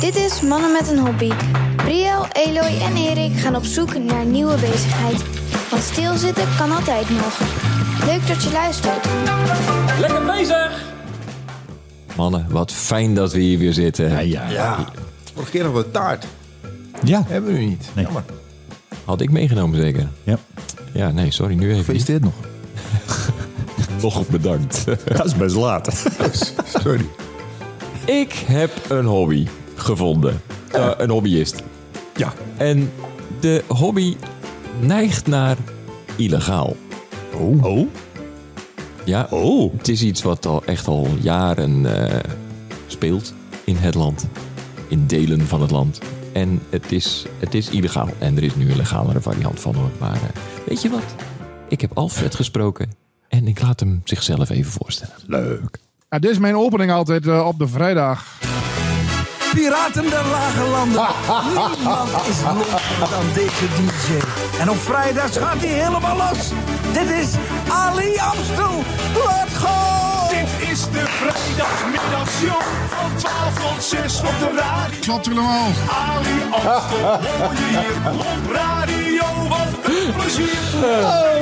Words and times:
Dit 0.00 0.16
is 0.16 0.40
Mannen 0.40 0.72
met 0.72 0.90
een 0.90 0.98
Hobby. 0.98 1.30
Briel, 1.76 2.26
Eloy 2.32 2.80
en 2.80 2.96
Erik 2.96 3.38
gaan 3.38 3.56
op 3.56 3.64
zoek 3.64 3.98
naar 3.98 4.20
een 4.20 4.30
nieuwe 4.30 4.54
bezigheid. 4.54 5.24
Want 5.70 5.82
stilzitten 5.82 6.44
kan 6.58 6.72
altijd 6.72 7.10
nog. 7.10 7.40
Leuk 8.06 8.26
dat 8.26 8.42
je 8.42 8.50
luistert. 8.52 9.08
Lekker 10.00 10.24
bezig! 10.24 10.84
Mannen, 12.16 12.46
wat 12.50 12.72
fijn 12.72 13.14
dat 13.14 13.32
we 13.32 13.40
hier 13.40 13.58
weer 13.58 13.72
zitten. 13.72 14.28
Ja. 14.28 14.86
Vorige 15.34 15.50
keer 15.50 15.64
nog 15.64 15.72
wat 15.72 15.92
taart. 15.92 16.26
Ja. 17.04 17.24
Hebben 17.26 17.52
we 17.52 17.58
nu 17.58 17.64
niet. 17.64 17.90
Nee. 17.94 18.04
Jammer. 18.04 18.24
Had 19.04 19.20
ik 19.20 19.30
meegenomen 19.30 19.80
zeker? 19.80 20.08
Ja. 20.22 20.38
Ja, 20.92 21.10
nee, 21.10 21.30
sorry, 21.30 21.54
nu 21.54 21.60
even 21.60 21.68
niet. 21.68 21.78
Gefeliciteerd 21.78 22.22
nog. 22.22 22.34
Nog 24.02 24.28
bedankt. 24.28 24.84
Dat 25.04 25.24
is 25.24 25.36
best 25.36 25.54
laat. 25.54 26.04
Sorry. 26.82 27.06
ik 28.04 28.32
heb 28.32 28.70
een 28.88 29.04
hobby 29.04 29.46
gevonden. 29.80 30.40
Eh, 30.72 30.90
een 30.96 31.10
hobbyist. 31.10 31.62
Ja. 32.16 32.32
En 32.56 32.92
de 33.40 33.64
hobby 33.68 34.16
neigt 34.80 35.26
naar 35.26 35.56
illegaal. 36.16 36.76
Oh. 37.34 37.64
Oh. 37.64 37.86
Ja, 39.04 39.26
Oh. 39.30 39.72
het 39.76 39.88
is 39.88 40.02
iets 40.02 40.22
wat 40.22 40.46
al 40.46 40.64
echt 40.64 40.86
al 40.86 41.08
jaren 41.20 42.06
eh, 42.08 42.18
speelt 42.86 43.34
in 43.64 43.76
het 43.76 43.94
land. 43.94 44.26
In 44.88 45.06
delen 45.06 45.40
van 45.46 45.60
het 45.60 45.70
land. 45.70 46.00
En 46.32 46.60
het 46.70 46.92
is, 46.92 47.26
het 47.38 47.54
is 47.54 47.68
illegaal. 47.70 48.08
En 48.18 48.36
er 48.36 48.42
is 48.42 48.54
nu 48.54 48.70
een 48.70 48.76
legalere 48.76 49.20
variant 49.20 49.60
van 49.60 49.74
hoor. 49.74 49.90
Maar 49.98 50.14
eh, 50.14 50.42
weet 50.66 50.82
je 50.82 50.88
wat? 50.90 51.14
Ik 51.68 51.80
heb 51.80 51.90
Alfred 51.94 52.34
gesproken. 52.34 52.90
En 53.28 53.48
ik 53.48 53.62
laat 53.62 53.80
hem 53.80 54.00
zichzelf 54.04 54.50
even 54.50 54.72
voorstellen. 54.72 55.14
Leuk. 55.26 55.78
Ja, 56.08 56.18
dit 56.18 56.30
is 56.30 56.38
mijn 56.38 56.56
opening 56.56 56.90
altijd 56.92 57.26
op 57.42 57.58
de 57.58 57.68
vrijdag. 57.68 58.38
Piraten 59.54 60.10
der 60.10 60.22
Lage 60.22 60.70
Landen. 60.70 61.00
Niemand 61.76 62.26
is 62.28 62.42
lomper 62.42 63.10
dan 63.10 63.24
deze 63.34 63.66
DJ. 63.76 64.18
En 64.60 64.70
op 64.70 64.80
vrijdag 64.80 65.32
gaat 65.32 65.56
hij 65.58 65.68
helemaal 65.68 66.16
los. 66.16 66.48
Dit 66.92 67.10
is 67.10 67.28
Ali 67.68 68.18
Amstel. 68.18 68.84
Laat 69.24 69.48
gaan! 69.48 70.28
Dit 70.28 70.68
is 70.70 70.80
de 70.80 71.09
vrijdagmiddagshow 71.20 72.62
van 72.88 73.16
12 73.16 73.54
tot 73.54 73.84
6 73.84 74.20
op 74.20 74.38
de 74.38 74.50
radio. 74.56 74.98
Klopt 75.00 75.26
helemaal. 75.26 75.66
Ali 76.08 76.42
Amstel 76.50 77.20
hoor 77.38 77.52
je 77.54 77.68
hier 77.68 78.10
op 78.12 78.52
radio. 78.52 79.48
Wat 79.48 79.72
een 79.84 80.12
plezier. 80.18 80.60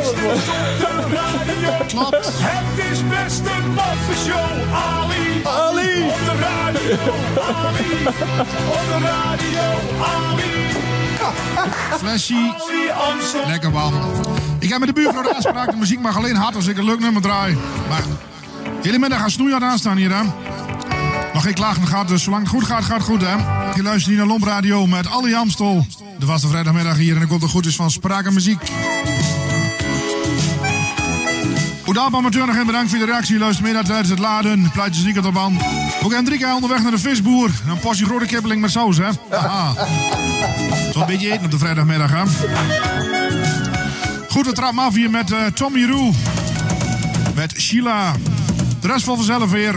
Is 0.00 0.08
op 0.08 0.16
de 0.78 1.06
radio. 1.20 1.86
Klopt. 1.86 2.28
Het 2.40 2.92
is 2.92 3.08
best 3.08 3.40
een 3.40 3.72
maffe 3.74 4.14
show. 4.26 4.50
Ali. 4.74 5.42
Ali. 5.44 6.08
Op 6.08 6.20
de 6.24 6.36
radio. 6.40 6.96
Ali. 7.66 8.06
Op 8.76 8.84
de 8.92 8.98
radio. 9.00 9.66
Ali. 10.14 10.48
Amstel. 13.10 13.46
Lekker 13.46 13.70
man. 13.70 13.92
Ik 14.58 14.68
heb 14.68 14.78
met 14.78 14.88
de 14.88 14.94
buurvrouw 14.94 15.22
de 15.22 15.34
afspraak. 15.34 15.70
De 15.70 15.76
muziek 15.76 16.00
mag 16.00 16.16
alleen 16.16 16.36
hard 16.36 16.54
als 16.54 16.66
ik 16.66 16.78
een 16.78 16.84
leuk 16.84 17.00
nummer 17.00 17.22
draai. 17.22 17.56
Maar 17.88 18.02
hele 18.82 18.98
middag 18.98 19.18
gaan 19.18 19.30
snoeihard 19.30 19.62
aanstaan 19.62 19.96
hier 19.96 20.14
hè. 20.14 20.22
Nog 21.32 21.42
geen 21.42 21.54
klagen 21.54 21.86
gaat, 21.86 22.08
dus 22.08 22.22
zolang 22.22 22.42
het 22.42 22.50
goed 22.50 22.64
gaat, 22.64 22.84
gaat 22.84 22.96
het 22.96 23.06
goed 23.06 23.20
hè. 23.20 23.34
Je 23.74 23.82
luistert 23.82 24.06
hier 24.06 24.16
naar 24.16 24.26
Lomp 24.26 24.44
Radio 24.44 24.86
met 24.86 25.10
Ali 25.10 25.34
Amstel. 25.34 25.86
De 26.18 26.26
vaste 26.26 26.48
vrijdagmiddag 26.48 26.96
hier 26.96 27.16
en 27.16 27.22
ik 27.22 27.28
komt 27.28 27.42
er 27.42 27.48
goed 27.48 27.66
is 27.66 27.76
van 27.76 27.90
Spraak 27.90 28.26
en 28.26 28.34
Muziek. 28.34 28.60
Oedap 31.88 32.14
amateur 32.14 32.46
nog 32.46 32.56
een 32.56 32.66
bedankt 32.66 32.90
voor 32.90 32.98
de 32.98 33.04
reactie. 33.04 33.34
Je 33.34 33.40
luistert 33.40 33.64
mee 33.64 33.74
naar 33.74 33.84
tijdens 33.84 34.08
het 34.08 34.18
laden. 34.18 34.70
Plaatjes 34.72 35.04
niet 35.04 35.18
op 35.18 35.32
band. 35.32 35.62
Ook 36.02 36.26
keer 36.26 36.54
onderweg 36.54 36.82
naar 36.82 36.90
de 36.90 36.98
visboer. 36.98 37.50
En 37.64 37.70
een 37.70 37.78
portie 37.78 38.06
grote 38.06 38.26
kippeling 38.26 38.60
met 38.60 38.70
saus, 38.70 38.96
hè? 38.96 39.08
Aha. 39.30 39.86
Zo'n 40.92 41.06
beetje 41.06 41.30
eten 41.32 41.44
op 41.44 41.50
de 41.50 41.58
vrijdagmiddag, 41.58 42.10
hè? 42.10 42.22
Goed, 44.28 44.46
we 44.46 44.52
trappen 44.52 44.82
af 44.82 44.94
hier 44.94 45.10
met 45.10 45.32
eh, 45.32 45.38
Tommy 45.54 45.84
Roe. 45.84 46.12
Met 47.34 47.54
Sheila. 47.60 48.12
De 48.80 48.86
rest 48.86 49.04
van 49.04 49.16
vanzelf 49.16 49.50
weer. 49.50 49.74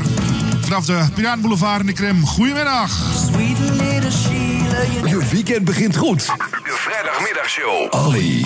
Vanaf 0.61 0.85
de 0.85 1.05
Piratenboulevard 1.13 1.79
in 1.79 1.85
de 1.85 1.93
Krim. 1.93 2.25
Goedemiddag. 2.25 2.91
Sweet 3.31 3.59
little 3.59 4.11
Sheila, 4.11 4.83
you 4.93 5.07
Je 5.19 5.25
weekend 5.31 5.65
begint 5.65 5.95
goed. 5.97 6.25
De 6.25 6.33
vrijdagmiddagshow. 6.63 7.87
Ali. 7.89 8.45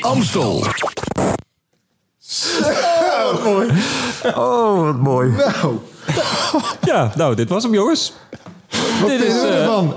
Amstel. 0.00 0.66
Oh, 4.34 4.84
wat 4.84 4.98
mooi. 4.98 5.30
Nou, 5.30 5.76
Ja, 6.82 7.12
nou, 7.16 7.34
dit 7.34 7.48
was 7.48 7.62
hem 7.62 7.74
jongens. 7.74 8.12
wat 9.00 9.08
Dit 9.10 9.22
is, 9.22 9.42
eh, 9.42 9.58
ervan? 9.60 9.94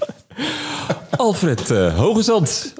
Alfred 1.16 1.70
eh 1.70 1.98
Hogezand. 1.98 2.72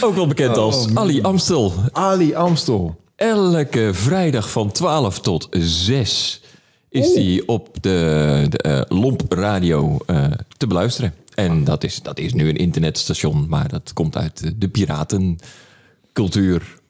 Ook 0.00 0.14
wel 0.14 0.26
bekend 0.26 0.56
als 0.56 0.86
Ali 0.94 1.22
Amstel. 1.22 1.74
Ali 1.92 2.34
Amstel. 2.34 2.96
Elke 3.16 3.90
vrijdag 3.92 4.50
van 4.50 4.72
12 4.72 5.20
tot 5.20 5.46
6 5.50 6.42
is 6.88 7.12
die 7.12 7.48
op 7.48 7.68
de, 7.80 8.46
de 8.48 8.58
eh, 8.58 8.80
Lomp 8.88 9.22
Radio 9.28 9.98
eh, 10.06 10.24
te 10.56 10.66
beluisteren. 10.66 11.14
En 11.34 11.64
dat 11.64 11.84
is, 11.84 12.02
dat 12.02 12.18
is 12.18 12.32
nu 12.32 12.48
een 12.48 12.56
internetstation, 12.56 13.46
maar 13.48 13.68
dat 13.68 13.92
komt 13.92 14.16
uit 14.16 14.42
de, 14.42 14.58
de 14.58 14.68
piratencultuur. 14.68 16.80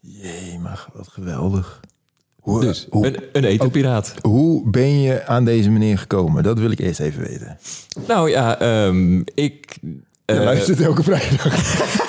Jee, 0.00 0.58
maar 0.58 0.86
wat 0.92 1.08
geweldig. 1.08 1.80
Hoe, 2.40 2.60
Dus 2.60 2.86
hoe, 2.90 3.06
een, 3.06 3.16
een 3.32 3.44
etenpiraat. 3.44 4.14
hoe 4.20 4.70
ben 4.70 5.00
je 5.00 5.26
aan 5.26 5.44
deze 5.44 5.70
meneer 5.70 5.98
gekomen? 5.98 6.42
Dat 6.42 6.58
wil 6.58 6.70
ik 6.70 6.78
eerst 6.78 7.00
even 7.00 7.22
weten. 7.22 7.58
Nou 8.06 8.30
ja, 8.30 8.58
ehm, 8.58 9.20
ik... 9.34 9.78
Je 9.80 9.98
eh, 10.24 10.42
luistert 10.42 10.80
elke 10.80 11.02
vrijdag. 11.02 11.44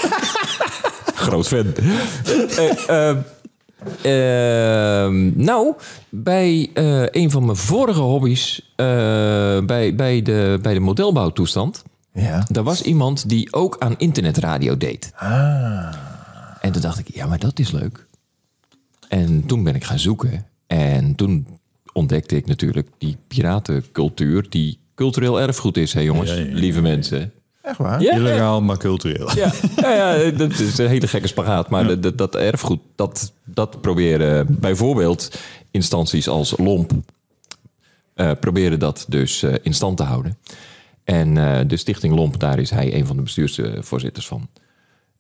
Groot 1.28 1.48
fan. 1.48 1.74
Eh, 2.88 3.18
ehm, 4.02 5.44
nou, 5.44 5.74
bij 6.10 6.70
eh, 6.74 7.06
een 7.12 7.32
van 7.32 7.46
mijn 7.46 7.58
vorige 7.58 8.00
hobby's, 8.00 8.72
eh, 8.76 8.86
bij, 9.66 9.96
bij, 9.96 10.22
de, 10.22 10.60
bij 10.62 10.74
de 10.74 10.80
modelbouwtoestand, 10.80 11.84
Ja. 12.14 12.46
daar 12.52 12.64
was 12.64 12.82
iemand 12.82 13.30
die 13.30 13.54
ook 13.54 13.76
aan 13.80 13.96
internetradio 13.98 14.78
deed. 14.78 15.12
Ah. 15.16 15.94
En 16.62 16.72
toen 16.72 16.82
dacht 16.82 17.00
ik, 17.00 17.16
ja, 17.16 17.26
maar 17.26 17.40
dat 17.40 17.60
is 17.60 17.72
leuk. 17.72 18.06
En 19.08 19.46
toen 19.46 19.64
ben 19.64 19.76
ik 19.76 19.84
gaan 19.84 20.00
zoeken. 20.00 20.46
En 20.68 21.16
toen 21.16 21.48
ontdekte 21.94 22.36
ik 22.36 22.46
natuurlijk 22.46 22.90
die 22.98 23.18
piratencultuur, 23.28 24.46
die 24.50 24.80
cultureel 24.96 25.42
erfgoed 25.42 25.78
is, 25.78 25.94
hè 25.94 26.00
jongens, 26.00 26.30
Ja, 26.30 26.36
ja, 26.36 26.46
ja. 26.46 26.54
lieve 26.54 26.82
mensen. 26.82 27.32
Echt 27.68 27.78
waar? 27.78 28.02
Ja. 28.02 28.16
Illegaal, 28.16 28.62
maar 28.62 28.78
cultureel. 28.78 29.36
Ja, 29.36 29.52
ja, 29.82 30.14
ja, 30.16 30.32
dat 30.32 30.52
is 30.52 30.78
een 30.78 30.88
hele 30.88 31.08
gekke 31.08 31.28
spagaat. 31.28 31.70
Maar 31.70 31.88
dat- 31.88 32.04
dat, 32.04 32.18
dat 32.18 32.36
erfgoed, 32.36 32.80
dat, 32.96 33.34
dat 33.46 33.82
proberen 33.82 34.60
bijvoorbeeld 34.60 35.40
instanties 35.72 36.28
als 36.28 36.54
LOMP... 36.58 36.92
eh, 38.14 38.32
proberen 38.40 38.80
dat 38.80 39.06
dus 39.10 39.44
eh, 39.44 39.54
in 39.62 39.74
stand 39.74 39.98
te 39.98 40.04
houden. 40.04 40.38
En 41.04 41.38
eh, 41.38 41.60
de 41.68 41.78
stichting 41.78 42.16
LOMP, 42.16 42.40
daar 42.40 42.60
is 42.60 42.70
hij 42.70 42.94
een 42.96 43.06
van 43.06 43.16
de 43.16 43.22
bestuursvoorzitters 43.22 44.28
van. 44.28 44.48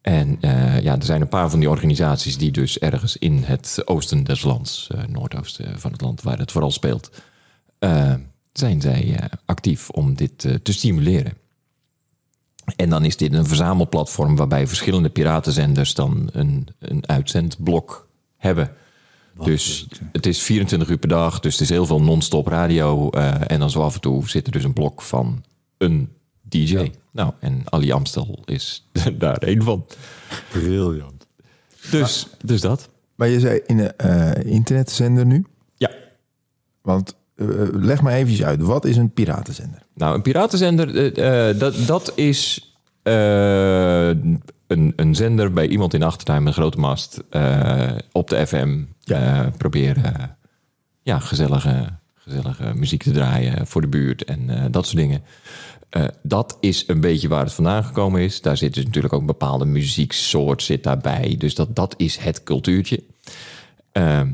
En 0.01 0.37
eh, 0.41 0.79
ja, 0.81 0.95
er 0.95 1.03
zijn 1.05 1.21
een 1.21 1.27
paar 1.27 1.49
van 1.49 1.59
die 1.59 1.69
organisaties 1.69 2.37
die 2.37 2.51
dus 2.51 2.79
ergens 2.79 3.17
in 3.17 3.43
het 3.45 3.81
oosten 3.85 4.23
des 4.23 4.43
lands... 4.43 4.87
eh, 4.91 4.99
noordoosten 5.07 5.79
van 5.79 5.91
het 5.91 6.01
land, 6.01 6.21
waar 6.21 6.37
het 6.37 6.51
vooral 6.51 6.71
speelt... 6.71 7.09
zijn 8.53 8.81
zij 8.81 9.15
eh, 9.19 9.25
actief 9.45 9.89
om 9.89 10.15
dit 10.15 10.39
te 10.63 10.73
stimuleren. 10.73 11.33
En 12.75 12.89
dan 12.89 13.05
is 13.05 13.17
dit 13.17 13.33
een 13.33 13.45
verzamelplatform 13.45 14.35
waarbij 14.35 14.67
verschillende 14.67 15.09
piratenzenders 15.09 15.93
dan 15.93 16.29
een, 16.31 16.67
een 16.79 17.07
uitzendblok 17.07 18.07
hebben. 18.37 18.71
dus 19.43 19.87
het 20.11 20.25
is 20.25 20.41
24 20.41 20.89
uur 20.89 20.97
per 20.97 21.09
dag, 21.09 21.39
dus 21.39 21.53
het 21.53 21.61
is 21.61 21.69
heel 21.69 21.85
veel 21.85 22.01
non-stop 22.01 22.47
radio. 22.47 23.09
eh, 23.09 23.51
en 23.51 23.59
dan 23.59 23.69
zo 23.69 23.81
af 23.81 23.93
en 23.95 24.01
toe 24.01 24.29
zit 24.29 24.45
er 24.45 24.51
dus 24.51 24.63
een 24.63 24.73
blok 24.73 25.01
van 25.01 25.43
een 25.77 26.09
DJ. 26.41 26.91
Nou, 27.11 27.33
en 27.39 27.61
Ali 27.65 27.91
Amstel 27.91 28.41
is 28.45 28.87
daar 29.17 29.37
één 29.37 29.63
van. 29.63 29.85
Briljant. 30.51 31.27
Dus, 31.91 32.27
dus 32.43 32.61
dat. 32.61 32.89
Maar 33.15 33.27
je 33.27 33.39
zei 33.39 33.61
in 33.65 33.79
een 33.79 33.95
eh, 33.97 34.51
internetzender 34.51 35.25
nu. 35.25 35.45
Ja. 35.75 35.91
Want 36.81 37.15
eh, 37.35 37.47
leg 37.71 38.01
maar 38.01 38.13
eventjes 38.13 38.43
uit. 38.43 38.61
Wat 38.61 38.85
is 38.85 38.97
een 38.97 39.11
piratenzender? 39.11 39.85
Nou, 39.93 40.15
een 40.15 40.21
piratenzender, 40.21 41.13
dat, 41.57 41.75
dat 41.87 42.11
is 42.15 42.66
een, 44.67 44.93
een 44.95 45.15
zender 45.15 45.53
bij 45.53 45.67
iemand 45.67 45.93
in 45.93 46.03
Achtertuin 46.03 46.43
met 46.43 46.47
een 46.55 46.61
grote 46.61 46.79
mast 46.79 47.23
eh, 47.29 47.91
op 48.11 48.29
de 48.29 48.47
FM. 48.47 48.83
eh, 49.03 49.47
proberen 49.57 50.37
ja, 51.01 51.19
gezellige, 51.19 51.85
gezellige 52.15 52.73
muziek 52.75 53.03
te 53.03 53.11
draaien 53.11 53.67
voor 53.67 53.81
de 53.81 53.87
buurt 53.87 54.23
en 54.23 54.49
eh, 54.49 54.65
dat 54.71 54.85
soort 54.85 54.97
dingen. 54.97 55.23
Eh, 55.89 56.05
dat 56.23 56.57
is 56.59 56.83
een 56.87 57.01
beetje 57.01 57.27
waar 57.27 57.43
het 57.43 57.53
vandaan 57.53 57.83
gekomen 57.83 58.21
is. 58.21 58.41
Daar 58.41 58.57
zit 58.57 58.73
dus 58.73 58.83
natuurlijk 58.85 59.13
ook 59.13 59.19
een 59.19 59.25
bepaalde 59.25 59.65
muzieksoort 59.65 60.63
zit 60.63 60.83
daarbij. 60.83 61.35
Dus 61.37 61.55
dat, 61.55 61.75
dat 61.75 61.93
is 61.97 62.17
het 62.17 62.43
cultuurtje. 62.43 63.03
Ehm, 63.91 64.31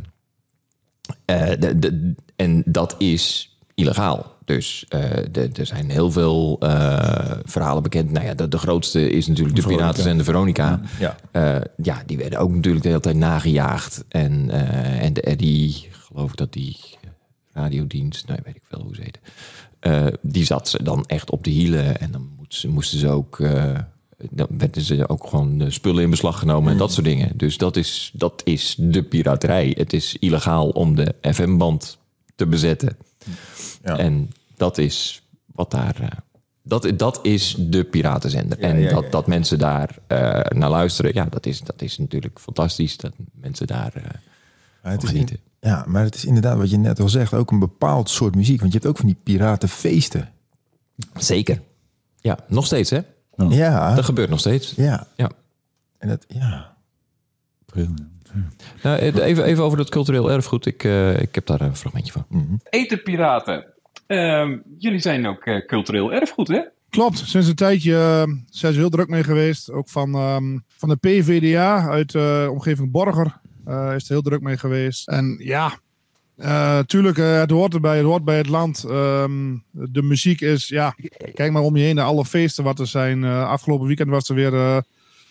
eh, 1.25 1.49
de, 1.59 1.79
de- 1.79 2.15
en 2.35 2.63
dat 2.65 2.95
is 2.97 3.55
illegaal. 3.75 4.32
Dus 4.45 4.85
eh, 4.89 5.01
de- 5.31 5.49
er 5.53 5.65
zijn 5.65 5.89
heel 5.89 6.11
veel 6.11 6.57
eh, 6.59 7.31
verhalen 7.43 7.83
bekend. 7.83 8.11
Nou 8.11 8.25
ja, 8.25 8.33
de, 8.33 8.47
de 8.47 8.57
grootste 8.57 9.09
is 9.09 9.27
natuurlijk 9.27 9.55
de 9.55 9.61
Veronica. 9.61 9.83
Piratenzender 9.85 10.25
Veronica. 10.25 10.81
Ja. 10.99 11.15
Eh, 11.31 11.61
ja, 11.77 12.03
die 12.05 12.17
werden 12.17 12.39
ook 12.39 12.51
natuurlijk 12.51 12.83
de 12.83 12.89
hele 12.89 13.01
tijd 13.01 13.15
nagejaagd. 13.15 14.03
En, 14.09 14.49
en 14.99 15.13
de 15.13 15.21
Eddie, 15.21 15.87
geloof 15.91 16.29
ik 16.31 16.37
dat 16.37 16.53
die 16.53 16.77
radiodienst, 17.53 18.27
nee, 18.27 18.37
weet 18.43 18.55
ik 18.55 18.61
veel 18.69 18.81
hoe 18.81 18.95
ze 18.95 19.01
heet. 19.01 19.19
die 20.21 20.45
zat 20.45 20.69
ze 20.69 20.83
dan 20.83 21.05
echt 21.05 21.31
op 21.31 21.43
de 21.43 21.49
hielen. 21.49 21.99
En 21.99 22.11
dan 22.11 22.29
moesten 22.37 22.59
ze, 22.59 22.67
moesten 22.67 22.99
ze 22.99 23.07
ook... 23.09 23.37
dan 24.31 24.47
werden 24.57 24.81
ze 24.81 25.09
ook 25.09 25.27
gewoon 25.27 25.57
de 25.57 25.71
spullen 25.71 26.03
in 26.03 26.09
beslag 26.09 26.39
genomen 26.39 26.71
en 26.71 26.77
dat 26.77 26.91
soort 26.93 27.05
dingen. 27.05 27.31
Dus 27.37 27.57
dat 27.57 27.75
is, 27.75 28.11
dat 28.13 28.41
is 28.45 28.75
de 28.79 29.03
piraterij. 29.03 29.73
Het 29.77 29.93
is 29.93 30.15
illegaal 30.19 30.69
om 30.69 30.95
de 30.95 31.15
FM-band 31.21 31.97
te 32.35 32.47
bezetten. 32.47 32.97
Ja. 33.83 33.97
En 33.97 34.29
dat 34.57 34.77
is 34.77 35.21
wat 35.45 35.71
daar. 35.71 35.99
eh, 36.01 36.07
dat, 36.63 36.91
dat 36.97 37.19
is 37.23 37.55
de 37.59 37.83
piratenzender. 37.83 38.59
en 38.59 38.79
ja, 38.79 38.89
dat, 38.93 39.03
ja. 39.03 39.09
dat 39.09 39.27
mensen 39.27 39.59
daar 39.59 39.97
eh, 40.07 40.39
naar 40.57 40.69
luisteren, 40.69 41.11
ja, 41.13 41.25
dat 41.25 41.45
is, 41.45 41.61
dat 41.61 41.81
is 41.81 41.97
natuurlijk 41.97 42.39
fantastisch. 42.39 42.97
Dat 42.97 43.13
mensen 43.33 43.67
daar 43.67 43.91
eh, 43.95 44.03
Maar 44.83 44.91
het 44.91 45.03
is 45.03 45.09
genieten. 45.09 45.37
Ja, 45.59 45.83
maar 45.87 46.03
het 46.03 46.15
is 46.15 46.25
inderdaad 46.25 46.57
wat 46.57 46.69
je 46.69 46.77
net 46.77 46.99
al 46.99 47.09
zegt, 47.09 47.33
ook 47.33 47.51
een 47.51 47.59
bepaald 47.59 48.09
soort 48.09 48.35
muziek. 48.35 48.59
Want 48.59 48.71
je 48.73 48.77
hebt 48.77 48.89
ook 48.89 48.97
van 48.97 49.05
die 49.05 49.17
piratenfeesten. 49.23 50.29
Zeker. 51.17 51.61
Ja, 52.19 52.37
nog 52.47 52.65
steeds, 52.65 52.89
hè? 52.89 52.99
Ja, 53.49 53.95
Dat 53.95 54.05
gebeurt 54.05 54.29
nog 54.29 54.39
steeds. 54.39 54.73
ja. 54.75 55.07
Ja. 55.15 55.31
En 55.97 56.07
dat, 56.07 56.25
ja. 56.27 56.75
Nou, 58.83 58.97
even, 58.99 59.43
even 59.43 59.63
over 59.63 59.77
dat 59.77 59.89
cultureel 59.89 60.31
erfgoed. 60.31 60.65
Ik, 60.65 60.83
eh, 60.83 61.21
ik 61.21 61.35
heb 61.35 61.45
daar 61.45 61.61
een 61.61 61.75
fragmentje 61.75 62.11
van. 62.11 62.25
Etenpiraten. 62.69 63.55
Ehm, 63.55 63.72
jullie 64.77 64.99
zijn 64.99 65.27
ook 65.27 65.45
eh, 65.45 65.65
cultureel 65.65 66.13
erfgoed, 66.13 66.47
hè? 66.47 66.61
Klopt, 66.89 67.17
sinds 67.17 67.47
een 67.47 67.55
tijdje 67.55 67.95
eh, 67.95 68.33
zijn 68.49 68.73
ze 68.73 68.79
heel 68.79 68.89
druk 68.89 69.07
mee 69.07 69.23
geweest. 69.23 69.71
Ook 69.71 69.89
van, 69.89 70.13
ehm, 70.13 70.57
van 70.77 70.89
de 70.89 70.95
PVDA 70.95 71.89
uit 71.89 72.11
de 72.11 72.47
omgeving 72.51 72.91
Borger 72.91 73.39
eh, 73.65 73.91
is 73.95 74.03
er 74.03 74.09
heel 74.09 74.21
druk 74.21 74.41
mee 74.41 74.57
geweest. 74.57 75.07
En 75.07 75.35
ja, 75.39 75.73
eh, 76.37 76.79
tuurlijk, 76.79 77.17
eh, 77.17 77.39
het 77.39 77.49
hoort 77.49 77.73
erbij, 77.73 77.97
het 77.97 78.05
hoort 78.05 78.23
bij 78.23 78.37
het 78.37 78.47
land. 78.47 78.83
Ehm, 78.83 79.55
de 79.71 80.01
muziek 80.01 80.41
is, 80.41 80.67
ja, 80.67 80.95
kijk 81.33 81.51
maar 81.51 81.61
om 81.61 81.77
je 81.77 81.83
heen 81.83 81.95
naar 81.95 82.05
alle 82.05 82.25
feesten 82.25 82.63
wat 82.63 82.79
er 82.79 82.87
zijn. 82.87 83.23
Eh, 83.23 83.49
afgelopen 83.49 83.87
weekend 83.87 84.09
was 84.09 84.29
er 84.29 84.35
weer 84.35 84.53
eh 84.53 84.77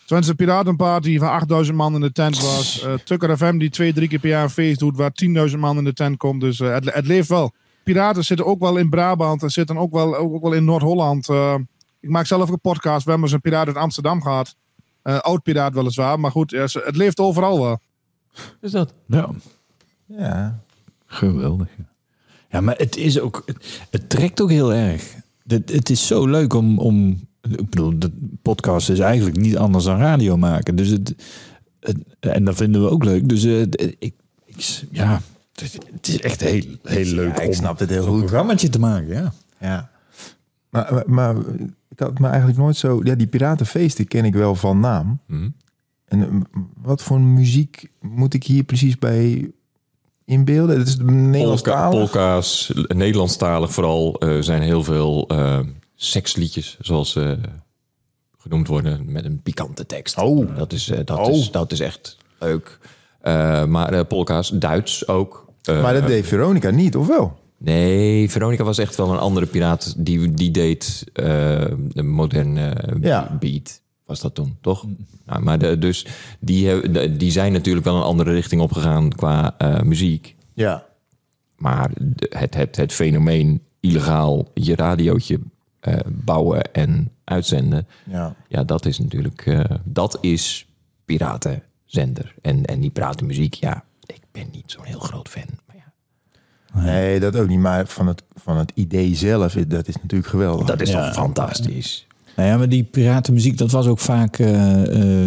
Twentse 0.07 0.35
Piratenparty 0.35 1.19
waar 1.19 1.31
8000 1.31 1.77
man 1.77 1.95
in 1.95 2.01
de 2.01 2.13
tent 2.13 2.41
was. 2.41 2.83
Eh 2.85 2.93
Tukker 3.05 3.37
FM 3.37 3.59
die 3.59 3.71
twee, 3.71 3.93
drie 3.93 4.09
keer 4.09 4.19
per 4.19 4.29
jaar 4.29 4.43
een 4.43 4.51
feest 4.51 4.79
doet 4.79 4.97
waar 4.97 5.13
10.000 5.13 5.59
man 5.59 5.79
in 5.79 5.85
de 5.85 5.93
tent 5.93 6.17
komt. 6.17 6.41
Dus 6.41 6.61
eh, 6.61 6.73
het, 6.73 6.95
het 6.95 7.07
leeft 7.07 7.29
wel. 7.29 7.53
Piraten 7.85 8.25
zitten 8.25 8.47
ook 8.47 8.61
wel 8.61 8.77
in 8.77 8.89
Brabant 8.91 9.43
en 9.43 9.51
zitten 9.51 9.77
ook 9.77 9.93
wel, 9.93 10.17
ook, 10.17 10.35
ook 10.35 10.43
wel 10.43 10.53
in 10.53 10.65
Noord-Holland. 10.65 11.29
Eh, 11.29 11.55
ik 12.01 12.09
maak 12.09 12.27
zelf 12.27 12.43
ook 12.43 12.49
een 12.53 12.61
podcast. 12.61 13.05
We 13.05 13.11
hebben 13.11 13.23
eens 13.29 13.33
een 13.37 13.51
piraat 13.51 13.67
uit 13.67 13.77
Amsterdam 13.77 14.23
gehad. 14.23 14.57
Eh, 15.03 15.19
oud 15.19 15.43
piraat 15.43 15.75
weliswaar, 15.75 16.21
maar 16.21 16.31
goed, 16.31 16.51
het 16.51 16.97
leeft 16.97 17.19
overal 17.21 17.61
wel. 17.61 17.81
Is 18.61 18.71
dat? 18.71 18.93
Ja, 19.07 19.31
Ja. 20.07 20.59
geweldig. 21.07 21.69
Ja, 22.51 22.61
maar 22.61 22.77
het 22.77 22.97
is 22.97 23.21
ook, 23.21 23.43
het, 23.47 23.81
het 23.91 24.09
trekt 24.09 24.41
ook 24.41 24.51
heel 24.51 24.75
erg. 24.75 25.15
Het, 25.47 25.73
het 25.73 25.91
is 25.91 26.07
zo 26.07 26.27
leuk 26.27 26.53
om, 26.55 26.79
om, 26.79 27.21
ik 27.43 27.71
bedoel, 27.71 27.99
de 27.99 28.11
podcast 28.43 28.91
is 28.91 28.99
eigenlijk 28.99 29.37
niet 29.37 29.57
anders 29.57 29.85
dan 29.85 29.99
radio 29.99 30.37
maken. 30.37 30.77
Dus 30.77 30.89
het, 30.89 31.15
het 31.81 31.97
en 32.21 32.45
dat 32.45 32.57
vinden 32.57 32.83
we 32.83 32.91
ook 32.91 33.05
leuk. 33.05 33.29
Dus 33.29 33.45
eh, 33.45 33.61
ik, 33.61 34.15
ik, 34.45 34.85
ja, 34.91 35.21
het, 35.61 35.79
het 35.93 36.09
is 36.09 36.21
echt 36.21 36.41
heel, 36.41 36.65
heel 36.83 37.15
leuk 37.15 37.39
ik 37.39 37.55
snap 37.55 37.79
het 37.79 37.91
heel 37.91 38.07
goed. 38.07 38.19
programmaatje 38.19 38.69
te 38.69 38.79
maken. 38.79 39.09
Ja. 39.09 39.33
Ja. 39.61 39.91
Maar, 40.69 40.93
maar, 40.95 41.05
maar 41.07 41.37
ik 41.89 41.99
had 41.99 42.19
me 42.19 42.27
eigenlijk 42.29 42.59
nooit 42.59 42.77
zo... 42.77 43.01
Ja, 43.05 43.15
die 43.15 43.27
piratenfeesten 43.27 44.09
ken 44.09 44.25
ik 44.25 44.35
wel 44.35 44.55
van 44.55 44.81
naam. 44.81 45.21
Mhm. 45.27 45.49
En 46.05 46.23
eh, 46.23 46.61
wat 46.83 47.03
voor 47.03 47.21
muziek 47.21 47.91
moet 48.01 48.35
ik 48.35 48.45
hier 48.45 48.65
precies 48.65 48.99
bij 48.99 49.51
inbeelden? 50.25 50.79
Het 50.79 50.89
is 50.89 50.97
Polka, 50.97 51.13
Nederlandstalig? 51.13 52.11
polka's, 52.11 52.73
Nederlandstalig 52.89 53.73
vooral, 53.73 54.19
eh, 54.19 54.41
zijn 54.41 54.63
heel 54.63 54.85
veel 54.85 55.27
eh, 55.29 55.59
seksliedjes, 55.95 56.77
zoals 56.81 57.11
ze 57.13 57.39
genoemd 58.39 58.67
worden, 58.69 59.13
met 59.13 59.25
een 59.25 59.41
pikante 59.43 59.87
tekst. 59.87 60.19
Oh. 60.19 60.57
Dat 60.57 60.73
is, 60.73 60.89
eh, 60.91 61.01
dat 61.05 61.19
Oh. 61.19 61.35
is, 61.35 61.51
dat 61.51 61.73
is 61.73 61.81
echt 61.81 62.17
leuk. 62.39 62.79
Eh, 63.23 63.65
maar 63.65 63.93
eh, 63.93 64.07
polka's, 64.09 64.51
Duits 64.51 65.09
ook. 65.09 65.47
Eh, 65.63 65.83
Maar 65.83 65.95
dat 65.95 66.07
deed 66.07 66.27
Veronica 66.27 66.71
niet, 66.71 66.97
of 66.97 67.07
wel? 67.07 67.41
Nee, 67.59 68.31
Veronica 68.31 68.65
was 68.65 68.79
echt 68.79 68.97
wel 68.97 69.11
een 69.13 69.19
andere 69.19 69.47
piraat. 69.47 69.95
Die, 69.97 70.31
die 70.35 70.51
deed 70.51 71.05
de 71.13 72.03
moderne 72.03 72.77
Ja. 73.01 73.37
beat. 73.41 73.81
Was 74.07 74.21
dat 74.21 74.35
toen, 74.35 74.57
toch? 74.61 74.87
Nou, 75.27 75.43
maar 75.43 75.59
de, 75.59 75.79
dus 75.79 76.07
die, 76.41 76.91
die 77.17 77.31
zijn 77.31 77.53
natuurlijk 77.53 77.85
wel 77.85 77.97
een 77.97 78.03
andere 78.03 78.33
richting 78.33 78.61
opgegaan 78.63 79.09
qua 79.13 79.55
muziek. 79.85 80.37
Ja. 80.53 80.85
Maar 81.57 81.91
het, 82.29 82.55
het, 82.55 82.77
het 82.77 82.93
fenomeen 82.93 83.63
illegaal 83.81 84.49
je 84.55 84.77
radiootje 84.77 85.41
bouwen 86.09 86.73
en 86.73 87.11
uitzenden... 87.25 87.87
Ja. 88.11 88.35
ja, 88.49 88.65
dat 88.65 88.87
is 88.87 88.99
natuurlijk... 88.99 89.47
eh, 89.47 89.61
dat 89.85 90.19
is 90.21 90.67
piratenzender. 91.93 92.35
En, 92.43 92.65
en 92.65 92.81
die 92.81 92.91
piratenmuziek, 92.91 93.55
ja... 93.55 93.85
Ik 94.07 94.21
ben 94.33 94.47
niet 94.53 94.65
zo'n 94.67 94.85
heel 94.85 94.99
groot 94.99 95.29
fan. 95.29 95.43
Maar 95.67 95.77
ja, 95.77 96.81
Nee, 96.83 97.21
dat 97.21 97.37
ook 97.37 97.49
niet. 97.49 97.59
Maar 97.59 97.87
van 97.87 98.07
het, 98.07 98.23
van 98.35 98.57
het 98.57 98.73
idee 98.75 99.15
zelf, 99.15 99.53
dat 99.55 99.89
is 99.89 99.95
natuurlijk 100.03 100.31
geweldig. 100.31 100.67
dat 100.67 100.81
is 100.81 100.91
Ja. 100.91 101.05
toch 101.05 101.15
fantastisch. 101.15 102.07
Nou 102.37 102.49
ja, 102.49 102.57
maar 102.57 102.69
die 102.69 102.85
piratenmuziek, 102.85 103.59
dat 103.59 103.71
was 103.71 103.87
ook 103.87 103.99
vaak 103.99 104.39
eh, 104.39 104.83
eh, 104.83 105.27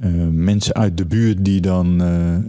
eh, 0.00 0.28
mensen 0.30 0.74
uit 0.74 0.96
de 0.96 1.06
buurt 1.06 1.44
die 1.44 1.60
dan 1.60 2.00
eh, 2.02 2.34
eh, 2.34 2.42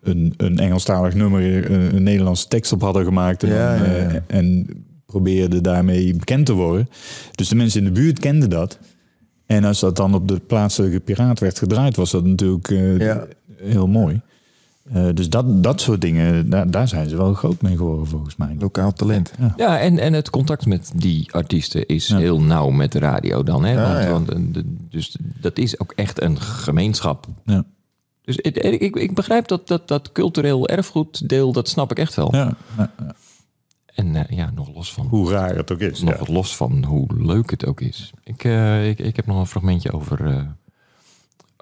een, 0.00 0.34
een 0.36 0.58
Engelstalig 0.58 1.14
nummer, 1.14 1.70
een 1.94 2.02
Nederlandse 2.02 2.48
tekst 2.48 2.72
op 2.72 2.80
hadden 2.80 3.04
gemaakt. 3.04 3.42
En, 3.42 3.48
Ja, 3.48 3.78
dan, 3.78 3.86
ja, 3.88 3.94
eh, 3.94 4.12
ja. 4.12 4.24
en 4.26 4.66
probeerden 5.06 5.62
daarmee 5.62 6.14
bekend 6.16 6.46
te 6.46 6.52
worden. 6.52 6.88
Dus 7.34 7.48
de 7.48 7.54
mensen 7.54 7.78
in 7.86 7.86
de 7.94 8.00
buurt 8.00 8.18
kenden 8.18 8.50
dat. 8.50 8.78
En 9.46 9.64
als 9.64 9.80
dat 9.80 9.96
dan 9.96 10.14
op 10.14 10.28
de 10.28 10.38
plaatselijke 10.46 11.00
piraat 11.00 11.38
werd 11.40 11.58
gedraaid, 11.58 11.96
was 11.96 12.10
dat 12.10 12.24
natuurlijk 12.24 12.70
eh, 12.70 12.98
Ja. 12.98 13.24
heel 13.56 13.86
mooi. 13.88 14.20
Eh, 14.92 15.06
dus 15.14 15.28
dat, 15.28 15.62
dat 15.62 15.80
soort 15.80 16.00
dingen, 16.00 16.50
daar, 16.50 16.70
daar 16.70 16.88
zijn 16.88 17.08
ze 17.08 17.16
wel 17.16 17.34
groot 17.34 17.62
mee 17.62 17.76
geworden 17.76 18.06
volgens 18.06 18.36
mij. 18.36 18.56
Lokaal 18.58 18.92
talent. 18.92 19.32
Ja, 19.56 19.78
en, 19.80 19.98
en 19.98 20.12
het 20.12 20.30
contact 20.30 20.66
met 20.66 20.92
die 20.94 21.32
artiesten 21.32 21.86
is 21.86 22.06
Ja. 22.08 22.16
heel 22.18 22.40
nauw 22.40 22.70
met 22.70 22.92
de 22.92 22.98
radio 22.98 23.42
dan. 23.42 23.64
Hè? 23.64 23.72
Ja, 23.72 23.82
want, 23.92 24.04
ja. 24.04 24.10
want, 24.10 24.30
eh, 24.30 24.36
de- 24.52 24.76
dus 24.90 25.16
dat 25.40 25.58
is 25.58 25.80
ook 25.80 25.92
echt 25.96 26.22
een 26.22 26.40
gemeenschap. 26.40 27.26
Ja. 27.44 27.64
Dus 28.24 28.36
ik, 28.36 28.56
ik, 28.56 28.96
ik 28.96 29.14
begrijp 29.14 29.48
dat, 29.48 29.68
dat, 29.68 29.88
dat 29.88 30.12
cultureel 30.12 30.68
erfgoeddeel, 30.68 31.52
dat 31.52 31.68
snap 31.68 31.90
ik 31.90 31.98
echt 31.98 32.14
wel. 32.14 32.34
Ja, 32.34 32.54
ja, 32.78 32.90
ja. 32.98 33.14
En 33.94 34.16
eh, 34.16 34.36
ja, 34.36 34.50
nog 34.50 34.74
los 34.74 34.92
van 34.92 35.06
Hoe 35.06 35.30
raar 35.30 35.56
het 35.56 35.72
ook 35.72 35.80
is. 35.80 36.00
nog 36.00 36.12
ja. 36.12 36.18
wat 36.18 36.28
los 36.28 36.56
van 36.56 36.84
hoe 36.84 37.06
leuk 37.16 37.50
het 37.50 37.66
ook 37.66 37.80
is. 37.80 38.12
Ik, 38.24 38.44
eh, 38.44 38.88
ik, 38.88 38.98
ik 38.98 39.16
heb 39.16 39.26
nog 39.26 39.38
een 39.38 39.46
fragmentje 39.46 39.92
over 39.92 40.46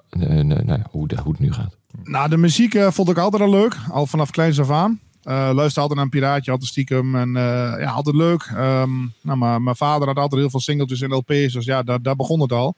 nou 0.09 0.65
ja, 0.65 0.85
hoe, 0.89 1.07
de, 1.07 1.17
hoe 1.21 1.31
het 1.31 1.39
nu 1.41 1.53
gaat. 1.53 1.77
Nou, 2.03 2.29
de 2.29 2.37
muziek 2.37 2.77
vond 2.77 3.09
ik 3.09 3.17
altijd 3.17 3.41
al 3.41 3.49
leuk, 3.49 3.77
al 3.89 4.05
vanaf 4.05 4.29
kleins 4.29 4.59
af 4.59 4.69
aan. 4.69 4.99
Eh 5.23 5.49
luister 5.53 5.81
altijd 5.81 5.99
naar 5.99 6.03
een 6.03 6.19
piraatje, 6.19 6.51
altijd 6.51 6.69
stiekem. 6.69 7.15
En 7.15 7.35
eh, 7.35 7.73
ja, 7.79 7.91
altijd 7.91 8.15
leuk. 8.15 8.51
Ehm, 8.55 8.91
nou, 9.21 9.37
maar 9.37 9.61
mijn 9.61 9.75
vader 9.75 10.07
had 10.07 10.17
altijd 10.17 10.41
heel 10.41 10.49
veel 10.49 10.59
singeltjes 10.59 11.01
en 11.01 11.13
LP's, 11.13 11.53
dus 11.53 11.65
ja, 11.65 11.83
daar, 11.83 12.01
daar 12.01 12.15
begon 12.15 12.41
het 12.41 12.51
al. 12.51 12.75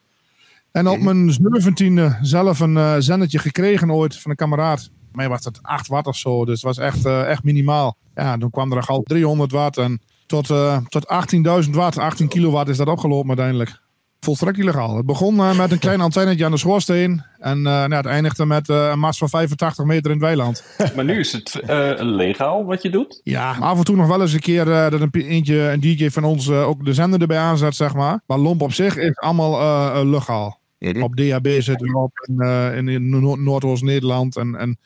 En 0.71 0.87
op 0.87 0.99
mijn 0.99 1.31
17e 1.31 2.21
zelf 2.21 2.59
een 2.59 3.03
zendertje 3.03 3.39
gekregen 3.39 3.91
ooit 3.91 4.17
van 4.17 4.31
een 4.31 4.37
kameraad. 4.37 4.89
Mij 5.15 5.29
was 5.29 5.45
het 5.45 5.59
8 5.61 5.87
watt 5.87 6.07
of 6.07 6.15
zo, 6.17 6.45
dus 6.45 6.61
het 6.61 6.63
was 6.63 6.77
echt, 6.77 7.05
eh, 7.05 7.29
echt 7.29 7.43
minimaal. 7.43 7.97
Ja, 8.15 8.37
toen 8.37 8.49
kwam 8.49 8.71
er 8.71 8.85
al 8.85 9.01
300 9.03 9.51
watt 9.51 9.77
en 9.77 10.01
tot, 10.25 10.49
eh, 10.49 10.77
tot 10.89 11.07
18.000 11.07 11.75
watt, 11.75 11.97
18 11.97 12.27
kilowatt 12.27 12.69
is 12.69 12.77
dat 12.77 12.87
opgelopen 12.87 13.27
uiteindelijk. 13.27 13.81
Volstrekt 14.19 14.57
illegaal. 14.57 14.95
Het 14.97 15.05
begon 15.05 15.39
eh, 15.39 15.57
met 15.57 15.71
een 15.71 15.79
klein 15.79 16.01
antennetje 16.07 16.45
aan 16.45 16.51
de 16.51 16.57
schoorsteen. 16.57 17.23
En 17.39 17.57
eh, 17.57 17.63
nou, 17.63 17.93
het 17.93 18.05
eindigde 18.05 18.45
met 18.45 18.69
eh, 18.69 18.89
een 18.91 18.99
mast 18.99 19.19
van 19.19 19.29
85 19.29 19.85
meter 19.85 20.05
in 20.05 20.11
het 20.11 20.25
weiland. 20.25 20.63
Maar 20.95 21.05
nu 21.05 21.19
is 21.19 21.31
het 21.31 21.59
eh, 21.59 21.91
legaal 21.97 22.65
wat 22.65 22.81
je 22.81 22.89
doet. 22.89 23.21
Ja, 23.23 23.55
af 23.59 23.77
en 23.77 23.83
toe 23.83 23.95
nog 23.95 24.07
wel 24.07 24.21
eens 24.21 24.33
een 24.33 24.39
keer 24.39 24.71
eh, 24.71 24.91
dat 24.91 25.01
een, 25.01 25.09
eentje, 25.11 25.59
een 25.59 25.79
DJ 25.79 26.09
van 26.09 26.23
ons 26.23 26.49
ook 26.49 26.85
de 26.85 26.93
zender 26.93 27.21
erbij 27.21 27.37
aanzet, 27.37 27.75
zeg 27.75 27.93
maar. 27.93 28.21
Maar 28.27 28.37
Lomp 28.37 28.61
op 28.61 28.73
zich 28.73 28.97
is 28.97 29.15
allemaal 29.15 30.05
legaal. 30.05 30.59
Op 31.01 31.15
DHB 31.15 31.61
zitten 31.61 31.87
we 31.87 31.97
op 31.97 32.27
in, 32.27 32.39
eh, 32.39 32.77
in, 32.77 33.09
Noordoost-Nederland. 33.43 34.37
En, 34.37 34.55
en, 34.55 34.77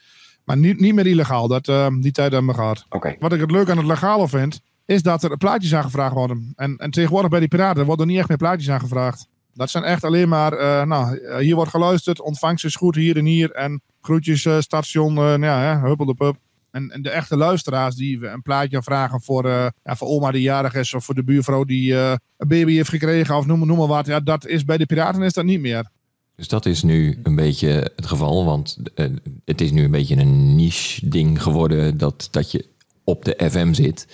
maar 0.44 0.56
niet, 0.56 0.80
niet 0.80 0.94
meer 0.94 1.06
illegaal. 1.06 1.48
Dat, 1.48 1.68
eh, 1.68 1.86
die 2.00 2.12
tijd 2.12 2.32
hebben 2.32 2.50
we 2.50 2.56
gehad. 2.56 2.86
Wat 3.18 3.32
ik 3.32 3.40
het 3.40 3.50
leuk 3.50 3.70
aan 3.70 3.76
het 3.76 3.86
legale 3.86 4.28
vind, 4.28 4.60
is 4.84 5.02
dat 5.02 5.22
er 5.22 5.36
plaatjes 5.36 5.74
aangevraagd 5.74 6.14
worden. 6.14 6.52
En, 6.56 6.76
en 6.76 6.90
tegenwoordig 6.90 7.30
bij 7.30 7.40
die 7.40 7.48
piraten 7.48 7.84
worden 7.84 8.06
er 8.06 8.10
niet 8.10 8.20
echt 8.20 8.28
meer 8.28 8.38
plaatjes 8.38 8.70
aangevraagd. 8.70 9.28
Dat 9.54 9.70
zijn 9.70 9.84
echt 9.84 10.04
alleen 10.04 10.28
maar, 10.28 10.52
eh, 10.52 10.84
nou, 10.84 11.18
hier 11.42 11.54
wordt 11.54 11.70
geluisterd, 11.70 12.20
ontvangst 12.20 12.64
is 12.64 12.74
goed 12.74 12.94
hier 12.94 13.16
en 13.16 13.24
hier. 13.24 13.50
En 13.50 13.82
groetjes, 14.00 14.48
station, 14.58 15.14
nou 15.14 15.44
ja, 15.44 15.60
hè, 15.60 15.88
huppel 15.88 16.06
de 16.06 16.14
pup. 16.14 16.36
En, 16.70 16.90
en 16.90 17.02
de 17.02 17.10
echte 17.10 17.36
luisteraars 17.36 17.94
die 17.94 18.26
een 18.26 18.42
plaatje 18.42 18.82
vragen 18.82 19.20
voor, 19.22 19.44
eh, 19.44 19.66
ja, 19.84 19.96
voor 19.96 20.08
oma 20.08 20.30
die 20.30 20.42
jarig 20.42 20.74
is. 20.74 20.94
Of 20.94 21.04
voor 21.04 21.14
de 21.14 21.24
buurvrouw 21.24 21.64
die 21.64 21.94
eh, 21.94 22.14
een 22.36 22.48
baby 22.48 22.74
heeft 22.74 22.88
gekregen. 22.88 23.36
Of 23.36 23.46
noem, 23.46 23.66
noem 23.66 23.78
maar 23.78 23.86
wat. 23.86 24.06
Ja, 24.06 24.20
dat 24.20 24.46
is, 24.46 24.64
bij 24.64 24.76
de 24.76 24.86
piraten 24.86 25.22
is 25.22 25.32
dat 25.32 25.44
niet 25.44 25.60
meer. 25.60 25.90
Dus 26.36 26.48
dat 26.48 26.66
is 26.66 26.82
nu 26.82 27.18
een 27.22 27.34
beetje 27.34 27.92
het 27.96 28.06
geval, 28.06 28.44
want 28.44 28.78
eh, 28.94 29.06
het 29.44 29.60
is 29.60 29.70
nu 29.70 29.84
een 29.84 29.90
beetje 29.90 30.16
een 30.16 30.56
niche 30.56 31.08
ding 31.08 31.42
geworden 31.42 31.96
dat, 31.96 32.28
dat 32.30 32.50
je 32.50 32.66
op 33.04 33.24
de 33.24 33.50
FM 33.50 33.72
zit. 33.72 34.06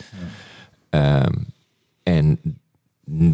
Ehm, 0.90 1.32
en 2.02 2.38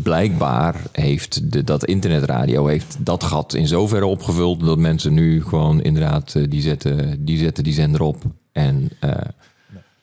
blijkbaar 0.03 0.83
heeft 0.93 1.53
de, 1.53 1.65
dat 1.65 1.85
internetradio 1.85 2.67
heeft 2.67 2.97
dat 2.99 3.25
gat 3.25 3.55
in 3.55 3.67
zoverre 3.67 4.07
opgevuld 4.07 4.61
dat 4.61 4.79
mensen 4.79 5.15
nu 5.15 5.43
gewoon 5.43 5.83
inderdaad 5.83 6.51
die 6.51 6.61
zetten 6.61 7.25
die, 7.25 7.39
zetten 7.39 7.65
die 7.65 7.73
zender 7.73 8.03
op 8.03 8.25
en 8.53 8.91
eh, 9.01 9.15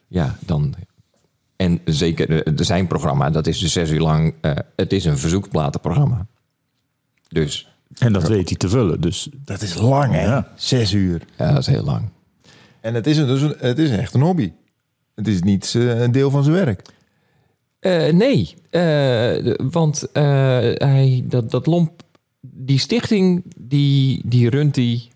ja 0.08 0.38
dan 0.46 0.74
en 1.56 1.82
zeker 1.86 2.44
eh, 2.44 2.54
zijn 2.56 2.88
programma 2.88 3.30
dat 3.30 3.48
is 3.48 3.60
dus 3.60 3.72
zes 3.72 3.90
uur 3.90 4.00
lang 4.00 4.34
eh, 4.42 4.56
het 4.76 4.94
is 4.94 5.06
een 5.06 5.18
verzoekplatenprogramma 5.18 6.26
dus 7.30 7.68
En 7.98 8.14
dat 8.14 8.28
weet 8.28 8.50
hij 8.50 8.58
te 8.58 8.70
vullen. 8.70 9.02
Dus 9.02 9.30
Dat 9.46 9.62
is 9.62 9.74
lang, 9.74 10.14
hè? 10.14 10.24
Ja. 10.24 10.52
Zes 10.56 10.94
uur. 10.94 11.22
ja 11.38 11.50
dat 11.50 11.58
is 11.58 11.68
heel 11.68 11.84
lang 11.84 12.10
En 12.82 12.94
het 12.94 13.08
is, 13.08 13.18
een, 13.18 13.28
dus 13.28 13.42
een, 13.42 13.56
het 13.60 13.80
is 13.80 13.90
echt 13.90 14.14
een 14.14 14.22
hobby. 14.22 14.52
Het 15.16 15.28
is 15.28 15.42
niet 15.42 15.74
eh, 15.76 16.02
een 16.02 16.12
deel 16.12 16.30
van 16.30 16.44
zijn 16.44 16.56
werk. 16.56 16.82
Eh, 17.80 18.14
nee, 18.14 18.56
eh, 18.70 19.54
want 19.72 20.12
eh, 20.12 20.24
hij, 20.74 21.24
dat, 21.26 21.52
dat 21.52 21.66
lomp, 21.66 22.04
die 22.42 22.80
stichting, 22.80 23.44
die, 23.58 24.22
die 24.26 24.50
runt 24.50 24.76
hij. 24.76 25.10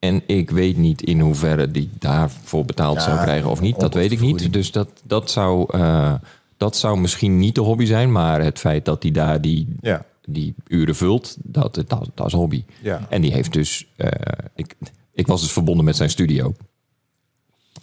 En 0.00 0.22
ik 0.26 0.50
weet 0.50 0.76
niet 0.76 1.02
in 1.02 1.20
hoeverre 1.20 1.70
die 1.70 1.90
daarvoor 1.98 2.64
betaald 2.64 2.96
Ja, 2.96 3.02
zou 3.02 3.20
krijgen 3.20 3.50
of 3.50 3.60
niet. 3.60 3.80
Dat 3.80 3.94
weet 3.94 4.12
ik 4.12 4.20
niet. 4.20 4.52
Dus 4.52 4.72
dat, 4.72 4.88
dat, 5.04 5.30
zou, 5.30 5.66
eh, 5.78 6.14
dat 6.56 6.76
zou 6.76 7.00
misschien 7.00 7.38
niet 7.38 7.54
de 7.54 7.60
hobby 7.60 7.84
zijn. 7.84 8.12
Maar 8.12 8.42
het 8.42 8.58
feit 8.58 8.84
dat 8.84 9.02
hij 9.02 9.12
daar 9.12 9.40
die, 9.40 9.76
Ja. 9.80 10.04
die 10.24 10.54
uren 10.66 10.94
vult, 10.96 11.36
dat, 11.42 11.74
dat, 11.86 12.10
dat 12.14 12.26
is 12.26 12.32
hobby. 12.32 12.64
Ja. 12.82 13.06
En 13.08 13.20
die 13.20 13.32
heeft 13.32 13.52
dus... 13.52 13.86
eh, 13.96 14.08
ik, 14.54 14.74
ik 15.12 15.26
was 15.26 15.40
dus 15.40 15.52
verbonden 15.52 15.84
met 15.84 15.96
zijn 15.96 16.10
studio. 16.10 16.54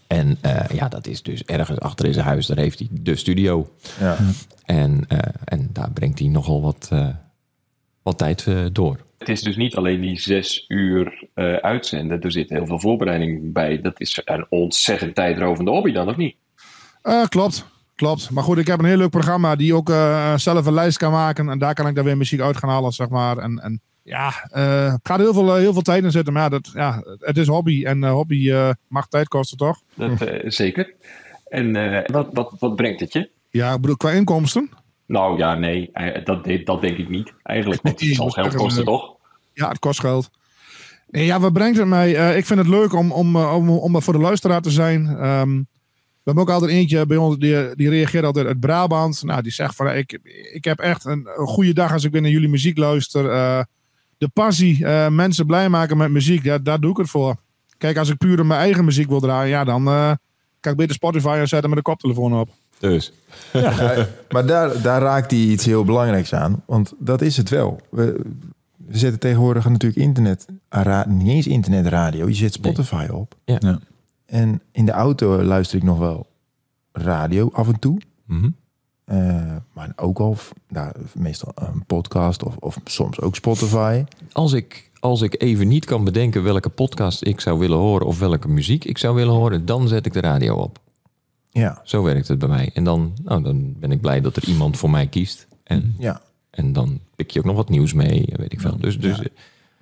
En 0.08 0.38
eh, 0.42 0.76
ja, 0.76 0.88
dat 0.88 1.08
is 1.08 1.22
dus 1.24 1.44
ergens 1.44 1.80
achter 1.80 2.06
in 2.06 2.14
zijn 2.14 2.26
huis. 2.26 2.46
Daar 2.46 2.58
heeft 2.58 2.80
hij 2.80 2.88
de 2.92 3.16
studio. 3.16 3.70
Ja. 4.00 4.18
En, 4.66 5.08
en 5.44 5.70
daar 5.74 5.92
brengt 5.92 6.20
hij 6.20 6.28
nogal 6.28 6.62
wat, 6.62 6.90
wat 8.04 8.18
tijd 8.18 8.46
door. 8.72 9.06
Het 9.18 9.30
is 9.30 9.42
dus 9.42 9.56
niet 9.56 9.76
alleen 9.76 10.02
die 10.02 10.20
zes 10.20 10.66
uur 10.68 11.28
eh, 11.34 11.54
uitzenden. 11.54 12.22
Er 12.22 12.32
zit 12.32 12.50
heel 12.50 12.66
veel 12.66 12.80
voorbereiding 12.80 13.54
bij. 13.54 13.82
Dat 13.82 14.00
is 14.00 14.22
een 14.26 14.46
ontzettend 14.50 15.16
tijdrovende 15.16 15.72
hobby 15.72 15.92
dan, 15.92 16.10
of 16.10 16.16
niet? 16.16 16.36
Eh, 17.02 17.26
klopt, 17.26 17.66
klopt. 17.96 18.30
Maar 18.30 18.44
goed, 18.44 18.58
ik 18.58 18.68
heb 18.68 18.80
een 18.80 18.86
heel 18.86 18.98
leuk 18.98 19.10
programma 19.10 19.56
die 19.56 19.76
ook 19.76 19.90
eh, 19.90 20.38
zelf 20.38 20.66
een 20.66 20.74
lijst 20.74 20.98
kan 20.98 21.12
maken. 21.12 21.50
En 21.50 21.60
daar 21.60 21.74
kan 21.74 21.88
ik 21.88 21.96
dan 21.96 22.04
weer 22.04 22.18
muziek 22.18 22.42
uit 22.42 22.58
gaan 22.58 22.70
halen, 22.70 22.92
zeg 22.92 23.10
maar. 23.10 23.38
En, 23.38 23.60
en 23.60 23.82
ja, 24.04 24.48
eh 24.52 24.94
ik 24.94 25.08
ga 25.08 25.14
er 25.14 25.20
heel 25.20 25.34
veel, 25.34 25.56
heel 25.56 25.74
veel 25.74 25.82
tijd 25.82 26.04
in 26.04 26.12
zitten. 26.12 26.34
Maar 26.34 26.44
ja, 26.44 26.50
dat, 26.50 26.72
ja, 26.74 27.04
het 27.20 27.38
is 27.38 27.48
hobby. 27.48 27.84
En 27.84 28.08
hobby 28.08 28.54
mag 28.88 29.08
tijd 29.08 29.28
kosten, 29.28 29.58
toch? 29.58 29.82
Dat, 29.94 30.12
zeker. 30.46 30.94
En 31.50 31.74
wat, 32.12 32.28
wat, 32.32 32.54
wat 32.60 32.76
brengt 32.76 33.00
het 33.00 33.14
je? 33.14 33.30
Ja, 33.50 33.74
ik 33.74 33.82
bedoel, 33.82 33.98
qua 33.98 34.12
inkomsten. 34.12 34.70
Nou 35.08 35.38
ja, 35.38 35.56
nee, 35.56 35.90
eh, 35.94 36.26
dat, 36.26 36.66
dat 36.66 36.82
denk 36.82 36.98
ik 36.98 37.10
niet 37.10 37.34
eigenlijk. 37.44 37.82
Want 37.82 38.00
het 38.00 38.16
zal 38.16 38.30
geld 38.30 38.56
kosten, 38.56 38.86
toch? 38.86 39.16
Ja, 39.54 39.70
het 39.70 39.80
kost 39.80 40.00
geld. 40.00 40.30
Ja, 41.10 41.40
wat 41.40 41.54
brengt 41.54 41.78
het 41.78 41.88
mij? 41.88 42.16
Eh, 42.16 42.38
ik 42.38 42.46
vind 42.46 42.60
het 42.60 42.68
leuk 42.68 42.94
om, 42.94 43.12
om, 43.12 43.36
eh, 43.36 43.56
om, 43.56 43.70
om 43.70 44.02
voor 44.02 44.14
de 44.14 44.20
luisteraar 44.20 44.62
te 44.62 44.72
zijn. 44.72 45.08
Ehm, 45.08 45.56
we 45.58 46.34
hebben 46.34 46.44
ook 46.44 46.50
altijd 46.50 46.72
eentje 46.72 47.06
bij 47.06 47.18
ons, 47.18 47.38
die, 47.38 47.76
die 47.76 47.90
reageert 47.90 48.24
altijd 48.24 48.46
uit 48.46 48.60
Brabant. 48.60 49.24
Nou, 49.24 49.42
die 49.42 49.52
zegt 49.52 49.76
van, 49.76 49.96
ik, 49.96 50.20
ik 50.54 50.64
heb 50.64 50.80
echt 50.80 51.06
een, 51.06 51.30
een 51.36 51.48
goede 51.48 51.74
dag 51.74 51.94
als 51.94 52.04
ik 52.04 52.12
weer 52.12 52.22
naar 52.22 52.32
jullie 52.32 52.50
muziek 52.50 52.78
luister. 52.78 53.24
De 54.18 54.28
passie, 54.34 54.86
mensen 55.10 55.46
blij 55.46 55.70
maken 55.70 55.98
met 55.98 56.12
muziek, 56.12 56.44
ja, 56.44 56.58
daar 56.58 56.80
doe 56.80 56.92
ik 56.92 56.98
het 56.98 57.10
voor. 57.10 57.36
Kijk, 57.78 57.98
als 57.98 58.10
ik 58.10 58.18
puur 58.18 58.46
mijn 58.46 58.60
eigen 58.60 58.86
muziek 58.86 59.10
wil 59.10 59.20
draaien, 59.20 59.50
ja, 59.50 59.64
dan 59.64 59.84
kan 60.60 60.72
ik 60.72 60.78
beter 60.78 60.96
Spotify 60.96 61.44
zetten 61.46 61.70
met 61.70 61.78
de 61.78 61.82
koptelefoon 61.82 62.40
op. 62.40 62.50
Dus 62.80 63.12
Ja, 63.54 64.08
maar 64.30 64.46
daar, 64.46 64.82
daar 64.82 65.02
raakt 65.02 65.32
hij 65.32 65.40
iets 65.40 65.66
heel 65.66 65.84
belangrijks 65.84 66.34
aan. 66.34 66.64
Want 66.66 66.94
dat 67.00 67.22
is 67.22 67.38
het 67.38 67.50
wel. 67.50 67.80
We, 67.90 68.20
we 68.76 68.98
zetten 68.98 69.20
tegenwoordig 69.20 69.70
natuurlijk 69.70 70.02
internet, 70.02 70.46
ra- 70.70 71.06
niet 71.08 71.28
eens 71.28 71.48
internetradio. 71.48 72.28
Je 72.28 72.34
zet 72.34 72.54
Spotify 72.54 73.08
op. 73.12 73.36
Ja. 73.46 73.58
Ja. 73.60 73.80
En 74.26 74.62
in 74.72 74.86
de 74.86 74.92
auto 74.92 75.44
luister 75.44 75.78
ik 75.78 75.84
nog 75.84 75.98
wel 75.98 76.28
radio 76.92 77.50
af 77.54 77.68
en 77.68 77.80
toe. 77.80 77.98
mhm. 78.26 78.50
Eh, 79.06 79.56
maar 79.74 79.92
ook 79.96 80.20
al 80.20 80.38
nou, 80.70 80.92
meestal 81.14 81.52
een 81.56 81.86
podcast 81.86 82.44
of, 82.44 82.56
of 82.60 82.78
soms 82.84 83.22
ook 83.22 83.36
Spotify. 83.36 84.04
als, 84.32 84.54
ik, 84.54 84.90
als 85.00 85.22
ik 85.22 85.42
even 85.42 85.68
niet 85.68 85.86
kan 85.86 86.04
bedenken 86.04 86.44
welke 86.44 86.70
podcast 86.70 87.24
ik 87.26 87.40
zou 87.42 87.60
willen 87.60 87.78
horen 87.78 88.08
of 88.08 88.20
welke 88.20 88.48
muziek 88.48 88.86
ik 88.86 88.98
zou 88.98 89.16
willen 89.16 89.34
horen, 89.34 89.66
dan 89.66 89.88
zet 89.88 90.06
ik 90.06 90.14
de 90.14 90.22
radio 90.22 90.56
op. 90.56 90.80
Ja, 91.58 91.82
Zo 91.84 92.04
werkt 92.04 92.28
het 92.28 92.40
bij 92.40 92.48
mij. 92.50 92.72
En 92.74 92.84
dan, 92.84 93.14
nou, 93.24 93.44
dan 93.44 93.76
ben 93.80 93.92
ik 93.92 94.02
blij 94.02 94.22
dat 94.22 94.36
er 94.36 94.48
iemand 94.48 94.78
voor 94.78 94.90
mij 94.90 95.08
kiest. 95.08 95.48
En, 95.64 95.96
ja. 96.00 96.22
en 96.50 96.74
dan 96.74 97.00
pik 97.16 97.30
je 97.32 97.40
ook 97.40 97.46
nog 97.46 97.56
wat 97.56 97.70
nieuws 97.70 97.94
mee, 97.94 98.30
weet 98.36 98.54
ik 98.54 98.62
veel. 98.62 98.78
Dus, 98.80 99.00
dus 99.00 99.22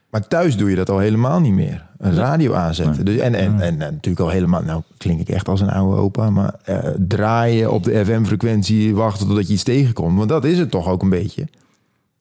Maar 0.10 0.28
thuis 0.28 0.58
doe 0.58 0.70
je 0.70 0.76
dat 0.76 0.90
al 0.90 1.00
helemaal 1.00 1.40
niet 1.40 1.54
meer. 1.54 1.86
Een 1.98 2.14
radio 2.14 2.54
aanzetten. 2.54 3.06
Dus, 3.06 3.18
en, 3.20 3.34
en, 3.36 3.60
en, 3.60 3.78
natuurlijk 3.78 4.20
al 4.20 4.30
helemaal, 4.30 4.64
nou 4.64 4.82
klink 4.98 5.20
ik 5.20 5.30
echt 5.30 5.48
als 5.48 5.62
een 5.62 5.70
oude 5.70 6.02
opa, 6.02 6.30
maar 6.30 6.54
eh, 6.64 6.90
draaien 7.08 7.72
op 7.72 7.84
de 7.84 8.06
FM-frequentie, 8.06 8.96
wachten 8.96 9.28
totdat 9.28 9.48
je 9.48 9.54
iets 9.54 9.64
tegenkomt. 9.64 10.18
Want 10.18 10.30
dat 10.30 10.46
is 10.46 10.58
het 10.58 10.72
toch 10.72 10.88
ook 10.88 11.02
een 11.02 11.10
beetje. 11.10 11.48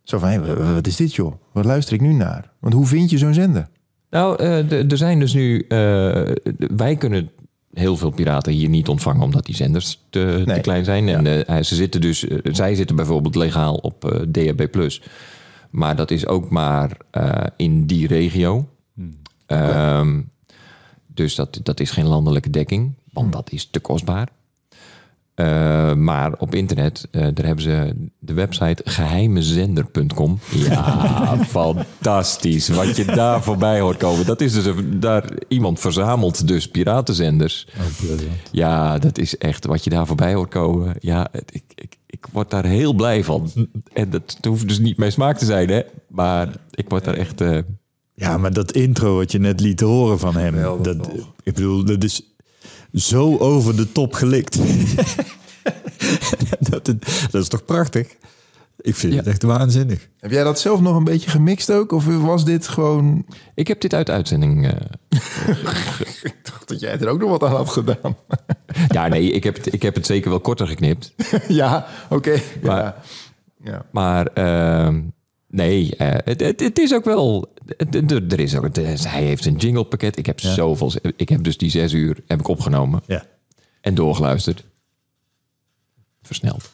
Zo 0.02 0.18
van, 0.18 0.28
hé, 0.28 0.74
wat 0.74 0.86
is 0.86 0.96
dit 0.96 1.14
joh? 1.14 1.32
Wat 1.52 1.64
luister 1.64 1.94
ik 1.94 2.00
nu 2.00 2.12
naar? 2.12 2.50
Want 2.58 2.74
hoe 2.74 2.86
vind 2.86 3.10
je 3.10 3.18
zo'n 3.18 3.34
zender? 3.34 3.68
Nou, 4.10 4.36
eh, 4.38 4.90
er 4.90 4.96
zijn 4.96 5.18
dus 5.18 5.32
nu. 5.34 5.60
eh, 5.68 6.30
wij 6.76 6.96
kunnen 6.96 7.30
heel 7.74 7.96
veel 7.96 8.10
piraten 8.10 8.52
hier 8.52 8.68
niet 8.68 8.88
ontvangen 8.88 9.22
omdat 9.22 9.46
die 9.46 9.54
zenders 9.54 10.00
te, 10.10 10.42
te 10.46 10.60
klein 10.60 10.84
zijn. 10.84 11.08
En 11.08 11.46
eh, 11.46 11.62
ze 11.62 11.74
zitten 11.74 12.00
dus, 12.00 12.28
eh, 12.28 12.38
zij 12.52 12.74
zitten 12.74 12.96
bijvoorbeeld 12.96 13.34
legaal 13.34 13.74
op 13.74 14.12
eh 14.12 14.20
DHB. 14.20 14.98
Maar 15.70 15.96
dat 15.96 16.10
is 16.10 16.26
ook 16.26 16.50
maar 16.50 16.96
in 17.56 17.86
die 17.86 18.06
regio. 18.06 18.68
Ehm, 19.46 20.20
dus 21.06 21.34
dat, 21.34 21.60
dat 21.62 21.80
is 21.80 21.90
geen 21.90 22.06
landelijke 22.06 22.50
dekking, 22.50 22.94
want 23.12 23.32
dat 23.32 23.52
is 23.52 23.66
te 23.70 23.80
kostbaar. 23.80 24.28
Eh, 25.34 25.94
maar 25.94 26.32
op 26.38 26.54
internet, 26.54 27.08
eh, 27.10 27.20
daar 27.34 27.46
hebben 27.46 27.64
ze 27.64 27.94
de 28.18 28.32
website 28.32 28.82
geheimezender.com. 28.84 30.38
Ja, 30.50 31.36
fantastisch. 31.44 32.68
Wat 32.68 32.96
je 32.96 33.04
daar 33.04 33.42
voorbij 33.42 33.80
hoort 33.80 33.96
komen. 33.96 34.26
Dat 34.26 34.40
is 34.40 34.52
dus 34.52 34.64
een, 34.64 35.00
daar, 35.00 35.24
iemand 35.48 35.80
verzamelt 35.80 36.48
dus 36.48 36.68
piratenzenders. 36.68 37.66
Ja, 38.50 38.98
dat 38.98 39.18
is 39.18 39.38
echt 39.38 39.66
wat 39.66 39.84
je 39.84 39.90
daar 39.90 40.06
voorbij 40.06 40.34
hoort 40.34 40.50
komen. 40.50 40.94
Ja, 40.98 41.28
ik, 41.50 41.62
ik, 41.74 41.96
ik 42.06 42.26
word 42.32 42.50
daar 42.50 42.64
heel 42.64 42.92
blij 42.92 43.24
van. 43.24 43.50
En 43.92 44.10
dat 44.10 44.38
hoeft 44.48 44.68
dus 44.68 44.78
niet 44.78 44.96
mijn 44.96 45.12
smaak 45.12 45.38
te 45.38 45.44
zijn, 45.44 45.68
hè? 45.70 45.80
Maar 46.08 46.48
ik 46.70 46.88
word 46.88 47.04
daar 47.04 47.14
echt. 47.14 47.40
eh, 47.40 47.58
Ja, 48.14 48.38
maar 48.38 48.52
dat 48.52 48.72
intro 48.72 49.16
wat 49.16 49.32
je 49.32 49.38
net 49.38 49.60
liet 49.60 49.80
horen 49.80 50.18
van 50.18 50.36
hem, 50.36 50.82
dat, 50.82 51.08
ik 51.42 51.54
bedoel, 51.54 51.84
dat 51.84 52.04
is 52.04 52.33
zo 52.94 53.36
over 53.38 53.76
de 53.76 53.92
top 53.92 54.12
gelikt. 54.14 54.58
dat, 56.70 56.94
is 57.32 57.48
toch 57.48 57.64
prachtig? 57.64 58.08
Ik 58.80 58.94
vind 58.94 59.14
het 59.14 59.26
echt 59.26 59.42
waanzinnig. 59.42 60.08
Heb 60.20 60.30
jij 60.30 60.44
dat 60.44 60.60
zelf 60.60 60.80
nog 60.80 60.96
een 60.96 61.04
beetje 61.04 61.30
gemixt 61.30 61.70
ook? 61.72 61.92
Of 61.92 62.04
was 62.06 62.44
dit 62.44 62.68
gewoon... 62.68 63.26
ik 63.54 63.68
heb 63.68 63.80
dit 63.80 63.94
uit 63.94 64.10
uitzending. 64.10 64.66
eh, 64.66 64.72
Ik 66.22 66.36
dacht 66.42 66.68
dat 66.68 66.80
jij 66.80 66.98
er 66.98 67.08
ook 67.08 67.20
nog 67.20 67.30
wat 67.30 67.42
aan 67.42 67.50
had 67.56 67.68
gedaan. 67.70 68.16
ja, 68.88 69.08
nee, 69.08 69.30
ik 69.30 69.44
heb, 69.44 69.56
het, 69.56 69.72
ik 69.72 69.82
heb 69.82 69.94
het 69.94 70.06
zeker 70.06 70.30
wel 70.30 70.40
korter 70.40 70.66
geknipt. 70.66 71.14
ja, 71.48 71.86
oké. 72.10 72.40
Maar- 72.62 72.76
Ja. 72.82 72.94
ja. 73.64 73.84
Maar 73.92 74.26
ehm, 74.26 75.00
nee, 75.54 75.96
eh, 75.96 76.08
het, 76.24 76.40
het, 76.40 76.60
het 76.60 76.78
is 76.78 76.94
ook 76.94 77.04
wel. 77.04 77.52
het- 77.76 78.32
Er 78.32 78.40
is 78.40 78.56
ook, 78.56 78.76
hij 78.76 79.22
heeft 79.22 79.44
een 79.46 79.56
jinglepakket. 79.56 80.18
Ik 80.18 80.26
heb 80.26 80.40
zoveel. 80.40 80.92
Ik 81.16 81.28
heb 81.28 81.42
dus 81.44 81.56
die 81.56 81.70
zes 81.70 81.92
uur 81.92 82.16
heb 82.26 82.40
ik 82.40 82.48
opgenomen 82.48 83.02
Ja. 83.06 83.24
en 83.80 83.94
doorgeluisterd. 83.94 84.64
Versneld. 86.22 86.70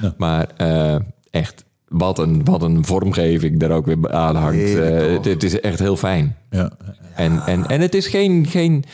Ja. 0.00 0.14
Maar 0.16 0.48
eh, 0.56 0.96
echt, 1.30 1.64
wat 1.88 2.18
een, 2.18 2.44
wat 2.44 2.62
een 2.62 2.84
vormgeving 2.84 3.58
daar 3.60 3.70
ook 3.70 3.86
weer 3.86 4.12
aan 4.12 4.36
hangt. 4.36 4.72
Toch? 4.72 5.24
het, 5.24 5.42
is 5.42 5.60
echt 5.60 5.78
heel 5.78 5.96
fijn. 5.96 6.36
Ja. 6.50 6.72
En, 7.14 7.40
en, 7.46 7.66
en 7.66 7.80
het 7.80 7.94
is 7.94 8.06
geen, 8.06 8.46
geen. 8.46 8.84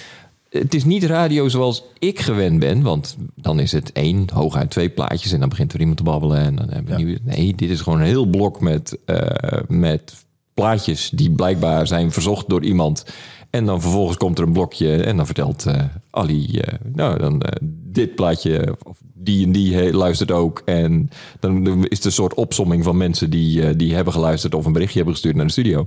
Het 0.58 0.74
is 0.74 0.84
niet 0.84 1.04
radio 1.04 1.48
zoals 1.48 1.84
ik 1.98 2.20
gewend 2.20 2.58
ben. 2.58 2.82
Want 2.82 3.16
dan 3.34 3.60
is 3.60 3.72
het 3.72 3.92
één, 3.92 4.26
hooguit 4.32 4.70
twee 4.70 4.88
plaatjes. 4.88 5.32
En 5.32 5.40
dan 5.40 5.48
begint 5.48 5.72
er 5.72 5.80
iemand 5.80 5.96
te 5.96 6.02
babbelen. 6.02 6.38
En 6.38 6.56
dan 6.56 6.68
hebben 6.68 6.96
we 6.96 7.02
nieuwe. 7.02 7.18
Nee, 7.22 7.54
dit 7.54 7.70
is 7.70 7.80
gewoon 7.80 8.00
een 8.00 8.06
heel 8.06 8.26
blok 8.26 8.60
met, 8.60 8.98
eh, 9.04 9.60
met 9.68 10.24
plaatjes 10.54 11.10
die 11.10 11.30
blijkbaar 11.30 11.86
zijn 11.86 12.12
verzocht 12.12 12.48
door 12.48 12.64
iemand. 12.64 13.04
En 13.50 13.64
dan 13.64 13.80
vervolgens 13.80 14.16
komt 14.16 14.38
er 14.38 14.44
een 14.44 14.52
blokje 14.52 15.02
en 15.02 15.16
dan 15.16 15.26
vertelt 15.26 15.66
eh, 15.66 15.82
Ali, 16.10 16.58
eh, 16.58 16.74
nou 16.92 17.18
dan 17.18 17.42
dit 17.70 18.14
plaatje, 18.14 18.76
of 18.82 18.98
die 19.14 19.46
en 19.46 19.52
die 19.52 19.92
luistert 19.92 20.30
ook. 20.30 20.62
En 20.64 21.10
dan 21.40 21.66
is 21.88 21.96
het 21.96 22.04
een 22.04 22.12
soort 22.12 22.34
opsomming 22.34 22.84
van 22.84 22.96
mensen 22.96 23.30
die, 23.30 23.76
die 23.76 23.94
hebben 23.94 24.12
geluisterd 24.12 24.54
of 24.54 24.66
een 24.66 24.72
berichtje 24.72 24.96
hebben 24.96 25.14
gestuurd 25.14 25.36
naar 25.36 25.46
de 25.46 25.52
studio. 25.52 25.86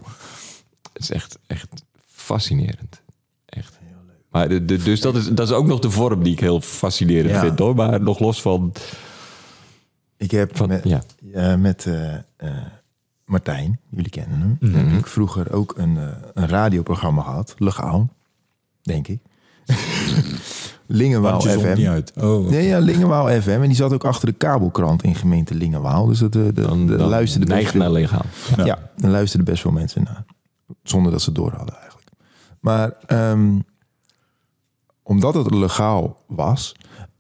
Het 0.94 1.02
is 1.02 1.12
echt, 1.12 1.38
echt 1.48 1.84
fascinerend. 2.06 3.06
Echt. 4.40 4.50
Maar 4.50 4.60
de, 4.60 4.66
de- 4.66 4.84
dus 4.84 5.02
dat 5.02 5.16
is, 5.16 5.28
dat 5.30 5.48
is 5.48 5.54
ook 5.54 5.66
nog 5.68 5.80
de 5.80 5.90
vorm 5.92 6.24
die 6.24 6.34
ik 6.34 6.40
heel 6.40 6.62
fascinerend 6.62 7.30
Ja. 7.34 7.40
vind 7.40 7.60
hoor. 7.60 7.76
Maar 7.76 8.02
nog 8.02 8.20
los 8.20 8.42
van. 8.42 8.74
Ik 10.18 10.32
heb 10.32 10.58
Van- 10.58 10.68
met, 10.68 10.84
ja. 10.84 11.02
eh, 11.34 11.56
met 11.56 11.86
eh, 12.38 12.50
Martijn, 13.26 13.80
jullie 13.90 14.10
kennen 14.10 14.40
hem, 14.40 14.58
Mhm. 14.60 14.88
heb 14.90 15.00
ik 15.00 15.08
vroeger 15.08 15.54
ook 15.54 15.74
een, 15.78 15.98
eh, 15.98 16.04
een 16.34 16.48
radioprogramma 16.48 17.22
gehad, 17.22 17.56
legaal, 17.58 18.10
denk 18.82 19.08
ik. 19.08 19.20
Lingenwaal 20.86 21.42
FM. 21.42 21.74
niet 21.78 21.88
uit. 21.88 22.12
Oh, 22.22 22.50
Nee, 22.50 22.68
ja, 22.68 22.80
Lingenwaal 22.80 23.42
FM. 23.42 23.50
En 23.50 23.62
die 23.62 23.76
zat 23.76 23.94
ook 23.94 24.06
achter 24.06 24.28
de 24.28 24.34
kabelkrant 24.34 25.04
in 25.04 25.16
gemeente 25.16 25.56
Lingenwaal. 25.56 26.06
Dus 26.06 26.20
dat, 26.20 26.32
de, 26.32 26.54
de, 26.54 26.62
Dan, 26.62 26.86
de 26.88 26.96
dan 26.96 27.08
luisterde 27.10 27.46
best 27.46 27.74
naar 27.74 27.92
legaal. 27.92 28.26
Ja. 28.64 28.80
dan 28.98 29.12
luisterden 29.12 29.48
best 29.50 29.62
veel 29.62 29.72
mensen 29.72 30.04
naar. 30.04 30.26
Zonder 30.84 31.12
dat 31.12 31.22
ze 31.22 31.30
het 31.30 31.38
door 31.38 31.52
hadden 31.58 31.76
eigenlijk. 31.76 32.08
Maar 32.60 32.92
ehm, 33.06 33.60
omdat 35.08 35.34
het 35.34 35.54
legaal 35.54 36.24
was, 36.28 36.76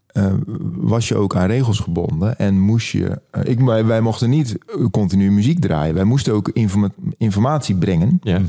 eh, 0.07 0.33
was 0.75 1.07
je 1.07 1.15
ook 1.15 1.35
aan 1.35 1.47
regels 1.47 1.79
gebonden. 1.79 2.37
En 2.37 2.59
moest 2.59 2.87
je... 2.87 3.21
eh, 3.31 3.41
ik, 3.45 3.59
wij, 3.59 4.01
mochten 4.01 4.29
niet 4.29 4.57
eh, 4.57 4.85
continu 4.91 5.31
muziek 5.31 5.59
draaien. 5.59 5.95
Wij 5.95 6.03
moesten 6.03 6.33
ook 6.33 6.49
informa- 6.49 6.91
informatie 7.17 7.75
brengen. 7.75 8.19
Ja. 8.21 8.41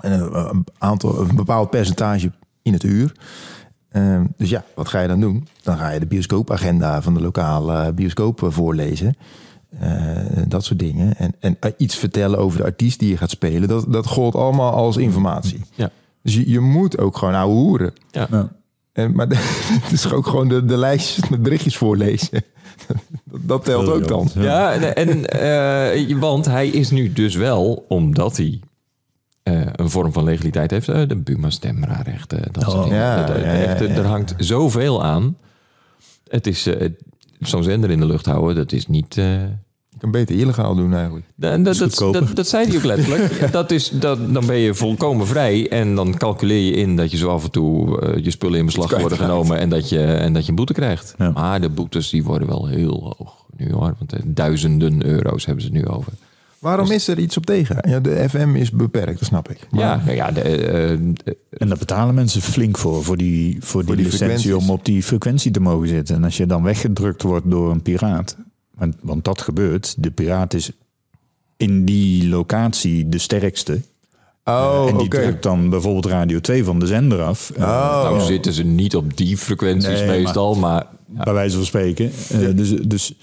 En 0.00 0.36
een, 0.36 0.64
aantal, 0.78 1.20
een 1.20 1.36
bepaald 1.36 1.70
percentage 1.70 2.32
in 2.62 2.72
het 2.72 2.82
uur. 2.82 3.12
Ehm, 3.88 4.24
dus 4.36 4.50
ja, 4.50 4.64
wat 4.74 4.88
ga 4.88 5.00
je 5.00 5.08
dan 5.08 5.20
doen? 5.20 5.46
Dan 5.62 5.76
ga 5.76 5.90
je 5.90 6.00
de 6.00 6.06
bioscoopagenda 6.06 7.02
van 7.02 7.14
de 7.14 7.20
lokale 7.20 7.92
bioscoop 7.92 8.46
voorlezen. 8.48 9.16
Dat 10.46 10.64
soort 10.64 10.78
dingen. 10.78 11.16
En, 11.16 11.34
en 11.40 11.56
iets 11.76 11.96
vertellen 11.96 12.38
over 12.38 12.58
de 12.58 12.64
artiest 12.64 12.98
die 12.98 13.08
je 13.08 13.16
gaat 13.16 13.30
spelen. 13.30 13.68
Dat, 13.68 13.92
dat 13.92 14.06
gold 14.06 14.34
allemaal 14.34 14.72
als 14.72 14.96
informatie. 14.96 15.60
Ja. 15.74 15.90
Dus 16.22 16.34
je, 16.34 16.50
je 16.50 16.60
moet 16.60 16.98
ook 16.98 17.16
gewoon 17.16 17.34
ouwe 17.34 17.54
hoeren. 17.54 17.92
Ja. 18.10 18.26
Ja. 18.30 18.48
En, 18.92 19.14
maar 19.14 19.26
het 19.82 19.92
is 19.92 20.12
ook 20.12 20.26
gewoon 20.26 20.48
de, 20.48 20.64
de 20.64 20.76
lijstjes 20.76 21.28
met 21.28 21.42
berichtjes 21.42 21.76
voorlezen. 21.76 22.42
dat, 23.24 23.40
dat 23.42 23.64
telt 23.64 23.88
ook 23.88 24.08
dan. 24.08 24.28
Ja, 24.34 24.72
en, 24.72 24.94
en, 24.96 25.26
eh, 25.26 26.16
want 26.18 26.44
hij 26.46 26.68
is 26.68 26.90
nu 26.90 27.12
dus 27.12 27.34
wel, 27.34 27.84
omdat 27.88 28.36
hij 28.36 28.60
eh, 29.42 29.66
een 29.72 29.90
vorm 29.90 30.12
van 30.12 30.24
legaliteit 30.24 30.70
heeft, 30.70 30.88
eh, 30.88 31.08
de 31.08 31.16
Buma 31.16 31.50
stemraarrechten, 31.50 32.52
dat 32.52 32.62
soort 32.62 32.74
Oh, 32.76 32.82
dingen. 32.82 32.98
ja, 32.98 33.24
Dat- 33.26 33.36
ja, 33.36 33.42
ja, 33.42 33.52
echt, 33.52 33.78
ja. 33.80 33.86
Er 33.86 34.06
hangt 34.06 34.34
zoveel 34.38 35.04
aan. 35.04 35.36
Het 36.28 36.46
is 36.46 36.68
zo'n 37.40 37.62
zender 37.62 37.90
in 37.90 38.00
de 38.00 38.06
lucht 38.06 38.26
houden, 38.26 38.54
dat 38.56 38.72
is 38.72 38.86
niet. 38.86 39.16
Kan 40.00 40.10
beter 40.10 40.36
illegaal 40.36 40.74
doen 40.74 40.94
eigenlijk. 40.94 41.26
dat, 41.34 41.64
dat, 41.64 41.78
dat, 41.78 42.12
dat, 42.12 42.36
dat 42.36 42.48
zei 42.48 42.66
hij 42.66 42.76
ook 42.76 42.84
letterlijk. 42.84 43.46
dat 43.52 43.70
is, 43.70 43.90
dat, 43.90 44.34
dan 44.34 44.46
ben 44.46 44.56
je 44.56 44.74
volkomen 44.74 45.26
vrij 45.26 45.68
en 45.68 45.94
dan 45.94 46.16
calculeer 46.16 46.64
je 46.64 46.72
in 46.72 46.96
dat 46.96 47.10
je 47.10 47.16
zo 47.16 47.28
af 47.28 47.44
en 47.44 47.50
toe 47.50 48.00
eh, 48.00 48.24
je 48.24 48.30
spullen 48.30 48.58
in 48.58 48.66
beslag 48.66 48.98
worden 49.00 49.18
genomen 49.18 49.58
en 49.58 49.68
dat 49.68 49.88
je, 49.88 50.02
en 50.04 50.32
dat 50.32 50.42
je 50.44 50.48
een 50.50 50.56
boete 50.56 50.72
krijgt. 50.72 51.14
Ja. 51.18 51.30
Maar 51.30 51.60
de 51.60 51.68
boetes 51.68 52.10
die 52.10 52.24
worden 52.24 52.48
wel 52.48 52.66
heel 52.66 53.14
hoog 53.18 53.44
nu 53.56 53.72
hoor, 53.72 53.94
want 53.98 54.12
eh, 54.12 54.20
duizenden 54.24 55.06
euro's 55.06 55.44
hebben 55.46 55.64
ze 55.64 55.70
het 55.72 55.78
nu 55.82 55.86
over. 55.88 56.12
Waarom 56.58 56.90
is 56.90 57.08
er 57.08 57.18
iets 57.18 57.36
op 57.36 57.46
tegen? 57.46 57.90
Ja, 57.90 58.00
de 58.00 58.28
FM 58.28 58.54
is 58.54 58.70
beperkt, 58.70 59.18
dat 59.18 59.28
snap 59.28 59.50
ik. 59.50 59.66
Maar- 59.70 59.80
Ja, 59.80 60.02
nou 60.04 60.16
ja 60.16 60.30
de, 60.32 60.40
eh, 60.40 60.90
En 60.90 61.68
daar 61.68 61.78
betalen 61.78 62.14
mensen 62.14 62.42
flink 62.42 62.78
voor, 62.78 63.04
voor 63.04 63.16
die, 63.16 63.56
voor 63.60 63.84
die, 63.84 63.96
die 63.96 64.04
licentie 64.04 64.56
om 64.56 64.70
op 64.70 64.84
die 64.84 65.02
frequentie 65.02 65.50
te 65.50 65.60
mogen 65.60 65.88
zitten. 65.88 66.16
En 66.16 66.24
als 66.24 66.36
je 66.36 66.46
dan 66.46 66.62
weggedrukt 66.62 67.22
wordt 67.22 67.50
door 67.50 67.70
een 67.70 67.82
piraat, 67.82 68.36
want, 68.80 68.96
want 69.00 69.24
dat 69.24 69.40
gebeurt, 69.40 69.94
de 70.02 70.10
piraat 70.10 70.54
is 70.54 70.70
in 71.56 71.84
die 71.84 72.28
locatie 72.28 73.08
de 73.08 73.18
sterkste. 73.18 73.80
Oh, 74.44 74.84
en 74.88 74.96
die 74.96 75.06
oké. 75.06 75.20
drukt 75.22 75.42
dan 75.42 75.68
bijvoorbeeld 75.70 76.06
Radio 76.06 76.40
2 76.40 76.64
van 76.64 76.78
de 76.78 76.86
zender 76.86 77.22
af. 77.22 77.50
Eh, 77.50 77.62
Oh. 77.62 78.02
nou 78.02 78.20
zitten 78.20 78.52
ze 78.52 78.62
niet 78.64 78.96
op 78.96 79.16
die 79.16 79.36
frequenties 79.36 79.88
Nee, 80.00 80.06
meestal, 80.22 80.54
maar, 80.54 80.86
Bij 81.06 81.32
wijze 81.32 81.56
van 81.56 81.64
spreken. 81.64 82.10
Eh, 82.30 82.38
dus, 82.54 82.70
dus 82.70 83.14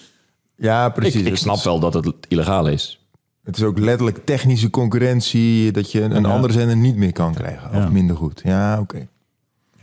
Ja, 0.55 0.85
ik, 0.87 0.93
precies. 0.93 1.21
ik 1.21 1.35
snap 1.37 1.63
wel 1.63 1.79
dat 1.79 1.93
het 1.93 2.05
illegaal 2.27 2.67
is. 2.67 3.05
Het 3.43 3.57
is 3.57 3.63
ook 3.63 3.79
letterlijk 3.79 4.25
technische 4.25 4.69
concurrentie 4.69 5.71
dat 5.71 5.91
je 5.91 6.01
een 6.01 6.21
Ja. 6.21 6.29
andere 6.29 6.53
zender 6.53 6.77
niet 6.77 6.95
meer 6.95 7.11
kan 7.13 7.33
krijgen. 7.33 7.69
Ja. 7.71 7.83
Of 7.85 7.91
minder 7.91 8.15
goed. 8.15 8.41
Ja, 8.43 8.79
oké. 8.79 9.07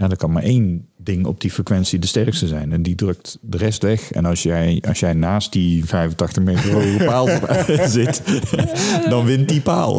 Ja, 0.05 0.11
er 0.11 0.17
kan 0.17 0.33
maar 0.33 0.43
één 0.43 0.87
ding 0.97 1.27
op 1.27 1.41
die 1.41 1.51
frequentie 1.51 1.99
de 1.99 2.07
sterkste 2.07 2.47
zijn. 2.47 2.73
En 2.73 2.83
die 2.83 2.95
drukt 2.95 3.39
de 3.41 3.57
rest 3.57 3.83
weg. 3.83 4.13
En 4.13 4.25
als 4.25 4.43
jij, 4.43 4.83
als 4.89 5.01
jij 5.01 5.13
naast 5.13 5.53
die 5.53 5.85
85 5.85 6.43
meter 6.43 6.73
hoge 6.73 7.05
paal 7.11 7.29
zit, 7.89 8.23
dan 9.09 9.25
wint 9.25 9.49
die 9.49 9.61
paal. 9.61 9.99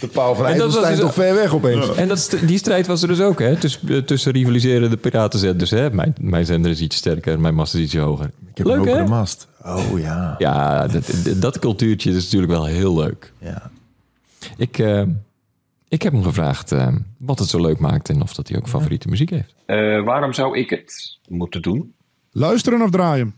De 0.00 0.08
paal 0.12 0.34
van 0.34 0.46
En 0.46 0.58
dat 0.58 0.74
was 0.74 0.84
IJsselstein 0.84 0.90
dus- 0.90 1.00
toch 1.00 1.14
ver 1.14 1.34
weg 1.34 1.54
opeens. 1.54 1.94
En 1.94 2.08
dat, 2.08 2.36
die 2.46 2.58
strijd 2.58 2.86
was 2.86 3.02
er 3.02 3.08
dus 3.08 3.20
ook, 3.20 3.38
hè? 3.38 3.56
Tussen, 3.56 4.04
tussen 4.04 4.32
rivaliserende 4.32 4.96
piratenzenders. 4.96 5.70
Hè? 5.70 5.90
Mijn, 5.90 6.14
mijn 6.20 6.46
zender 6.46 6.70
is 6.70 6.80
iets 6.80 6.96
sterker, 6.96 7.40
mijn 7.40 7.54
mast 7.54 7.74
is 7.74 7.80
iets 7.80 7.96
hoger. 7.96 8.30
Ik 8.50 8.56
heb 8.58 8.66
leuk, 8.66 8.76
een 8.76 8.82
hè? 8.84 8.90
hogere 8.90 9.08
mast. 9.08 9.46
Oh 9.64 9.98
ja. 10.00 10.34
Ja, 10.38 10.86
dat, 10.86 11.10
dat- 11.24 11.40
dat 11.42 11.58
cultuurtje 11.58 12.10
is 12.10 12.24
natuurlijk 12.24 12.52
wel 12.52 12.64
heel 12.64 12.94
leuk. 12.96 13.32
ja. 13.38 13.70
Ik, 14.56 14.78
eh, 14.78 15.02
ik 15.88 16.02
heb 16.02 16.12
hem 16.12 16.22
gevraagd 16.22 16.72
eh, 16.72 16.94
wat 17.18 17.38
het 17.38 17.48
zo 17.48 17.60
leuk 17.60 17.78
maakt 17.78 18.08
en 18.08 18.22
of 18.22 18.34
dat 18.34 18.48
hij 18.48 18.58
ook 18.58 18.68
favoriete 18.68 19.08
muziek 19.08 19.30
heeft. 19.30 19.54
Eh, 19.66 20.04
waarom 20.04 20.32
zou 20.32 20.58
ik 20.58 20.70
het 20.70 21.18
moeten 21.28 21.62
doen? 21.62 21.94
Luisteren 22.32 22.82
of 22.82 22.90
draaien? 22.90 23.34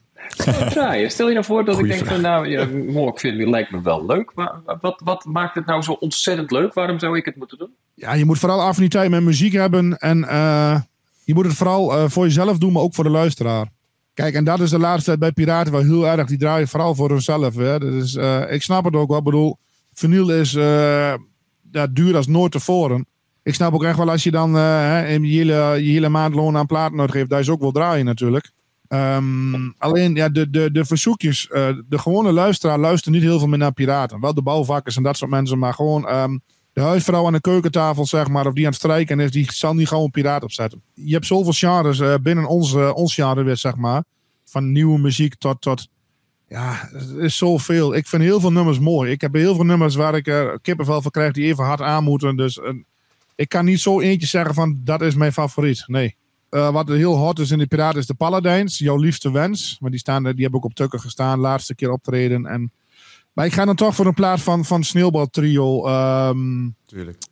Draaien. 0.71 1.11
Stel 1.11 1.27
je 1.27 1.33
nou 1.33 1.45
voor 1.45 1.65
dat 1.65 1.79
ik 1.79 1.89
denk 1.89 2.07
van, 2.07 2.21
nou, 2.21 2.49
ja, 2.49 2.67
mooi, 2.67 3.09
ik 3.09 3.19
vind 3.19 3.39
het 3.39 3.49
lijkt 3.49 3.71
me 3.71 3.81
wel 3.81 4.07
leuk. 4.07 4.33
Maar 4.35 4.61
wat, 4.81 5.01
wat 5.05 5.25
maakt 5.25 5.55
het 5.55 5.67
nou 5.67 5.83
zo 5.83 5.93
ontzettend 5.93 6.51
leuk? 6.51 6.75
Waarom 6.75 6.99
zou 6.99 7.17
ik 7.17 7.25
het 7.25 7.37
moeten 7.37 7.59
doen? 7.59 7.71
Ja, 7.95 8.13
je 8.13 8.25
moet 8.25 8.39
vooral 8.39 8.63
affiniteit 8.63 9.11
met 9.11 9.23
muziek 9.23 9.53
hebben. 9.53 9.97
En 9.99 10.29
eh, 10.29 10.81
je 11.25 11.35
moet 11.35 11.45
het 11.45 11.55
vooral 11.55 11.93
eh, 11.93 12.09
voor 12.09 12.25
jezelf 12.25 12.59
doen, 12.59 12.73
maar 12.73 12.83
ook 12.83 12.95
voor 12.95 13.05
de 13.05 13.11
luisteraar. 13.11 13.67
Kijk, 14.15 14.35
en 14.35 14.45
dat 14.45 14.61
is 14.61 14.71
de 14.71 14.79
laatste 14.79 15.05
tijd 15.05 15.19
bij 15.19 15.33
Piraten 15.33 15.73
wel 15.73 15.83
heel 15.83 16.07
erg. 16.07 16.27
Die 16.27 16.39
draaien 16.39 16.69
vooral 16.69 16.95
voor 16.95 17.11
hunzelf. 17.11 17.55
Hè. 17.55 17.79
Dat 17.79 17.93
is, 17.93 18.15
eh, 18.15 18.53
ik 18.53 18.63
snap 18.63 18.85
het 18.85 18.95
ook 18.95 19.09
wel. 19.09 19.19
Ik 19.19 19.25
bedoel, 19.25 19.59
vinyl 19.93 20.31
is 20.31 20.55
eh, 20.55 21.15
ja, 21.73 21.87
duur 21.87 22.17
als 22.17 22.27
nooit 22.27 22.53
tevoren. 22.53 23.07
Ik 23.43 23.55
snap 23.55 23.75
ook 23.75 23.85
echt 23.85 23.97
wel 23.97 24.11
als 24.11 24.23
je 24.23 24.31
dan 24.31 24.57
eh, 24.57 25.13
je, 25.13 25.27
hele, 25.27 25.55
je 25.85 25.91
hele 25.91 26.09
maandloon 26.09 26.57
aan 26.57 26.67
platen 26.67 27.01
uitgeeft. 27.01 27.31
Daar 27.31 27.41
is 27.41 27.49
ook 27.49 27.61
wel 27.61 27.73
draaien 27.73 28.05
natuurlijk. 28.05 28.51
Ehm, 28.89 29.71
alleen 29.79 30.15
ja, 30.15 30.29
de, 30.29 30.51
de, 30.51 30.71
de 30.73 30.85
verzoekjes. 30.85 31.49
eh, 31.49 31.69
de 31.89 31.99
gewone 31.99 32.33
luisteraar 32.33 32.79
luistert 32.79 33.15
niet 33.15 33.23
heel 33.23 33.39
veel 33.39 33.49
meer 33.49 33.59
naar 33.59 33.73
Piraten. 33.73 34.21
Wel 34.21 34.35
de 34.35 34.43
bouwvakkers 34.43 34.97
en 34.97 35.03
dat 35.03 35.17
soort 35.17 35.31
mensen. 35.31 35.59
Maar 35.59 35.75
gewoon 35.75 36.09
ehm, 36.09 36.39
de 36.73 36.81
huisvrouw 36.81 37.27
aan 37.27 37.33
de 37.33 37.41
keukentafel, 37.41 38.07
zeg 38.07 38.29
maar, 38.29 38.47
of 38.47 38.53
die 38.53 38.65
aan 38.65 38.71
het 38.71 38.81
strijken 38.81 39.21
is, 39.21 39.31
die 39.31 39.53
zal 39.53 39.75
niet 39.75 39.89
gewoon 39.89 40.05
een 40.05 40.11
piraat 40.11 40.43
opzetten. 40.43 40.83
Je 40.95 41.13
hebt 41.13 41.27
zoveel 41.27 41.53
genres 41.53 42.01
eh, 42.01 42.15
binnen 42.23 42.47
ons, 42.47 42.75
ons 42.75 43.15
genre 43.15 43.55
zeg 43.55 43.77
maar. 43.77 44.05
Van 44.45 44.73
nieuwe 44.73 44.99
muziek 44.99 45.35
tot, 45.35 45.61
tot, 45.61 45.89
ja, 46.51 46.89
het 46.93 47.11
is 47.11 47.37
zoveel. 47.37 47.95
Ik 47.95 48.07
vind 48.07 48.23
heel 48.23 48.41
veel 48.41 48.53
nummers 48.53 48.79
mooi. 48.79 49.11
Ik 49.11 49.21
heb 49.21 49.35
heel 49.35 49.55
veel 49.55 49.65
nummers 49.65 49.95
waar 49.95 50.15
ik 50.15 50.27
eh, 50.27 50.49
kippenvel 50.63 51.03
voor 51.03 51.11
krijg 51.11 51.33
die 51.33 51.45
even 51.45 51.65
hard 51.65 51.81
aan 51.81 52.05
moeten. 52.05 52.37
Dus 52.37 52.59
eh, 52.59 52.71
ik 53.35 53.49
kan 53.49 53.65
niet 53.65 53.81
zo 53.81 54.01
eentje 54.01 54.27
zeggen 54.27 54.55
van, 54.55 54.81
dat 54.85 55.03
is 55.03 55.15
mijn 55.15 55.33
favoriet. 55.33 55.85
Nee. 55.87 56.17
Eh, 56.51 56.71
wat 56.73 56.89
heel 56.89 57.17
hot 57.17 57.39
is 57.39 57.51
in 57.51 57.59
de 57.59 57.67
Piraten 57.67 57.99
is 58.01 58.07
de 58.07 58.15
Paladijns. 58.15 58.79
Jouw 58.79 58.97
liefste 58.97 59.33
wens. 59.33 59.77
Maar 59.81 59.91
die, 59.91 59.99
staan, 60.01 60.25
er- 60.25 60.33
die 60.35 60.43
hebben 60.43 60.61
ook 60.61 60.67
op 60.67 60.75
tukken 60.75 61.01
gestaan. 61.01 61.39
Laatste 61.39 61.75
keer 61.75 61.91
optreden. 61.91 62.47
En, 62.47 62.73
maar 63.33 63.47
ik 63.47 63.53
ga 63.53 63.65
dan 63.65 63.77
toch 63.77 63.95
voor 63.95 64.07
een 64.07 64.15
plaat 64.15 64.41
van, 64.41 64.65
van 64.65 64.85
Sneeuwbal 64.85 65.27
Trio. 65.27 65.87
ehm, 65.87 66.69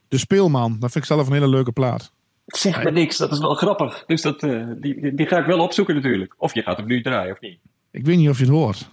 de 0.09 0.19
Speelman. 0.19 0.71
Dat 0.81 0.91
vind 0.93 1.05
ik 1.05 1.11
zelf 1.11 1.27
een 1.27 1.33
hele 1.33 1.49
leuke 1.49 1.73
plaat. 1.73 2.13
Zeg 2.47 2.85
me 2.85 2.91
niks, 2.91 3.17
dat 3.17 3.33
is 3.33 3.39
wel 3.39 3.55
grappig. 3.55 4.05
Dus 4.07 4.23
dat, 4.23 4.43
eh, 4.43 4.67
die, 4.81 5.01
die, 5.01 5.15
die 5.15 5.27
ga 5.27 5.39
ik 5.39 5.47
wel 5.47 5.59
opzoeken 5.61 5.95
natuurlijk. 5.95 6.35
Of 6.39 6.55
je 6.55 6.63
gaat 6.63 6.77
hem 6.77 6.87
nu 6.87 7.03
draaien 7.03 7.33
of 7.33 7.41
niet. 7.41 7.59
Ik 7.91 8.05
weet 8.05 8.17
niet 8.17 8.29
of 8.29 8.39
je 8.39 8.45
het 8.45 8.53
hoort. 8.53 8.89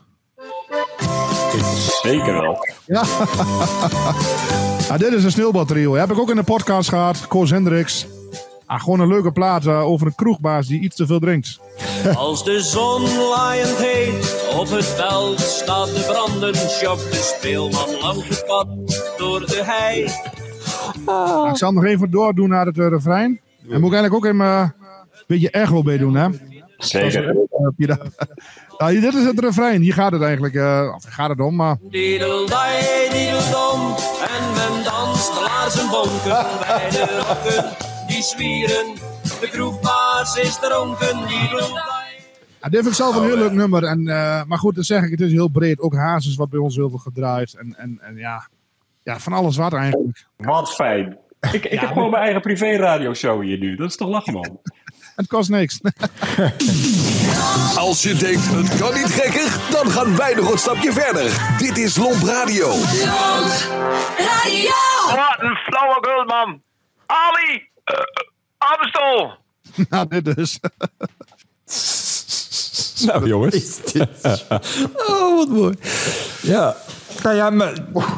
Zeker 2.01 2.41
wel. 2.41 2.67
Ja. 2.85 3.03
Ah, 4.89 4.99
dit 4.99 5.13
is 5.13 5.23
een 5.23 5.31
Sneeuwbal 5.31 5.65
Trio. 5.65 5.93
Heb 5.93 6.11
ik 6.11 6.19
ook 6.19 6.29
in 6.29 6.35
de 6.35 6.43
podcast 6.43 6.89
gehad. 6.89 7.27
Koos 7.27 7.49
Hendricks. 7.49 8.07
Ah, 8.65 8.79
gewoon 8.79 8.99
een 8.99 9.07
leuke 9.07 9.31
plaat 9.31 9.65
eh, 9.65 9.81
over 9.81 10.07
een 10.07 10.15
kroegbaas 10.15 10.67
die 10.67 10.79
iets 10.79 10.95
te 10.95 11.05
veel 11.05 11.19
drinkt. 11.19 11.59
Als 12.15 12.43
de 12.43 12.61
zon 12.61 13.01
laaiend 13.17 13.77
heet 13.77 14.45
op 14.59 14.69
het 14.69 14.85
veld 14.85 15.39
staat 15.39 15.93
te 15.95 16.05
branden, 16.07 16.55
sjokt 16.55 17.11
de 17.11 17.33
speelman 17.37 17.89
langs 18.01 18.27
het 18.27 18.43
pad 18.45 18.67
door 19.17 19.39
de 19.39 19.61
hei. 19.63 20.09
Nou, 21.05 21.49
ik 21.49 21.57
zal 21.57 21.71
nog 21.71 21.83
even 21.83 22.11
doordoen 22.11 22.49
naar 22.49 22.65
het 22.65 22.79
eh, 22.79 22.87
refrein. 22.87 23.39
En 23.69 23.81
moet 23.81 23.91
ik 23.91 23.97
eigenlijk 23.97 24.13
ook 24.13 24.25
even 24.25 24.45
een 24.45 24.71
beetje 25.27 25.49
echo 25.49 25.83
bij 25.83 25.97
doen, 25.97 26.15
hè? 26.15 26.27
Zeker. 26.77 27.35
Ja, 28.77 28.87
hier- 28.87 29.01
dit 29.01 29.13
is 29.13 29.23
het 29.25 29.39
refrein. 29.39 29.81
Hier 29.81 29.93
gaat 29.93 30.11
het 30.11 30.21
eigenlijk. 30.21 30.53
eh, 30.55 30.91
of 30.95 31.03
gaat 31.03 31.29
het 31.29 31.39
om, 31.39 31.55
maar... 31.55 31.77
Diedeldai, 31.81 32.83
diedeldom. 33.11 33.95
En 34.35 34.43
men 34.53 34.83
danst 34.83 35.33
de 35.33 35.41
laarzen 35.47 35.89
bonken 35.89 36.45
bij 36.59 36.89
de 36.89 37.23
rokken. 37.27 37.77
Die 38.07 38.23
zwieren, 38.23 38.85
de 39.41 39.49
kroegbaas 39.51 40.35
is 40.37 40.59
dronken. 40.59 41.17
Diedeldai. 41.27 41.93
Ja, 42.61 42.69
dit 42.71 42.79
vind 42.79 42.87
ik 42.87 42.93
zelf 42.93 43.15
een 43.15 43.23
heel 43.23 43.37
leuk 43.37 43.51
nummer. 43.51 43.83
En, 43.83 44.07
eh, 44.07 44.43
maar 44.43 44.57
goed, 44.57 44.75
dat 44.75 44.85
zeg 44.85 45.03
ik, 45.03 45.11
het 45.11 45.21
is 45.21 45.31
heel 45.31 45.47
breed. 45.47 45.79
Ook 45.79 45.95
Hazes 45.95 46.35
wat 46.35 46.49
bij 46.49 46.59
ons 46.59 46.75
heel 46.75 46.89
veel 46.89 46.97
gedraaid. 46.99 47.53
En, 47.53 47.75
en, 47.77 47.99
en 48.01 48.15
ja, 48.15 48.47
ja, 49.03 49.19
van 49.19 49.33
alles 49.33 49.57
wat 49.57 49.73
eigenlijk. 49.73 50.25
Wat 50.37 50.73
fijn. 50.73 51.17
Ik, 51.51 51.65
ik 51.65 51.79
heb 51.79 51.89
gewoon 51.91 52.09
mijn 52.09 52.23
eigen 52.23 52.41
privé 52.41 52.75
radioshow 52.75 53.41
hier 53.41 53.57
nu. 53.57 53.75
Dat 53.75 53.89
is 53.89 53.95
toch 53.95 54.09
lachen, 54.09 54.33
man. 54.33 54.59
Het 55.15 55.27
kost 55.27 55.49
niks. 55.49 55.79
Als 57.85 58.03
je 58.03 58.15
denkt, 58.15 58.45
het 58.45 58.75
kan 58.79 58.93
niet 58.93 59.09
gekker, 59.09 59.71
dan 59.71 59.91
gaan 59.91 60.15
wij 60.15 60.33
nog 60.33 60.51
een 60.51 60.57
stapje 60.57 60.91
verder. 60.91 61.55
Dit 61.57 61.77
is 61.77 61.95
Lomp 61.95 62.23
Radio. 62.23 62.67
Radio! 64.17 64.73
Wat 65.05 65.35
een 65.37 65.55
flauwekul, 65.55 66.25
man. 66.25 66.61
Ali! 67.05 67.67
Uh, 67.85 67.95
Amstel! 68.57 69.37
nou, 69.89 70.07
dit 70.07 70.35
dus. 70.35 70.59
Nou 73.05 73.27
jongens. 73.27 73.81
Oh, 74.95 75.35
wat 75.35 75.47
mooi. 75.47 75.75
Ja, 76.41 76.75
nou 77.23 77.35
ja, 77.35 77.49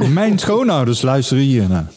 mijn 0.10 0.40
schoonouders 0.40 1.02
luisteren 1.02 1.44
hier 1.44 1.70
naar. 1.70 1.92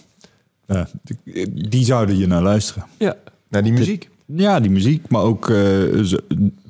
Ja, 0.67 0.89
die, 1.03 1.69
die 1.69 1.85
zouden 1.85 2.15
hier 2.15 2.29
naar 2.29 2.43
luisteren. 2.43 2.87
Ja. 2.99 3.15
Naar 3.49 3.63
die 3.63 3.73
muziek. 3.73 4.09
Ja, 4.35 4.61
die 4.61 4.71
muziek, 4.71 5.09
maar 5.09 5.23
ook... 5.23 5.51
eh, 5.51 6.01
zo- 6.03 6.17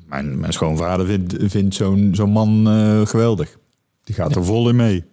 mijn, 0.05 0.39
mijn 0.39 0.53
schoonvader 0.53 1.05
vindt, 1.05 1.35
vindt 1.39 1.75
zo'n 1.75 2.09
zo'n 2.13 2.29
man 2.31 2.67
eh, 2.69 3.05
geweldig. 3.07 3.57
Die 4.03 4.15
gaat 4.15 4.35
er 4.35 4.45
vol 4.45 4.69
in 4.69 4.75
mee. 4.75 5.03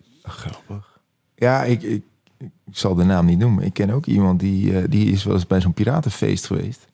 Ja, 1.36 1.64
ik, 1.64 1.82
ik, 1.82 2.02
ik 2.38 2.50
zal 2.70 2.94
de 2.94 3.04
naam 3.04 3.26
niet 3.26 3.38
noemen. 3.38 3.64
Ik 3.64 3.72
ken 3.72 3.90
ook 3.90 4.06
iemand 4.06 4.40
die, 4.40 4.78
eh, 4.78 4.84
die 4.88 5.10
is 5.12 5.24
wel 5.24 5.34
eens 5.34 5.46
bij 5.46 5.60
zo'n 5.60 5.74
piratenfeest 5.74 6.46
geweest. 6.46 6.86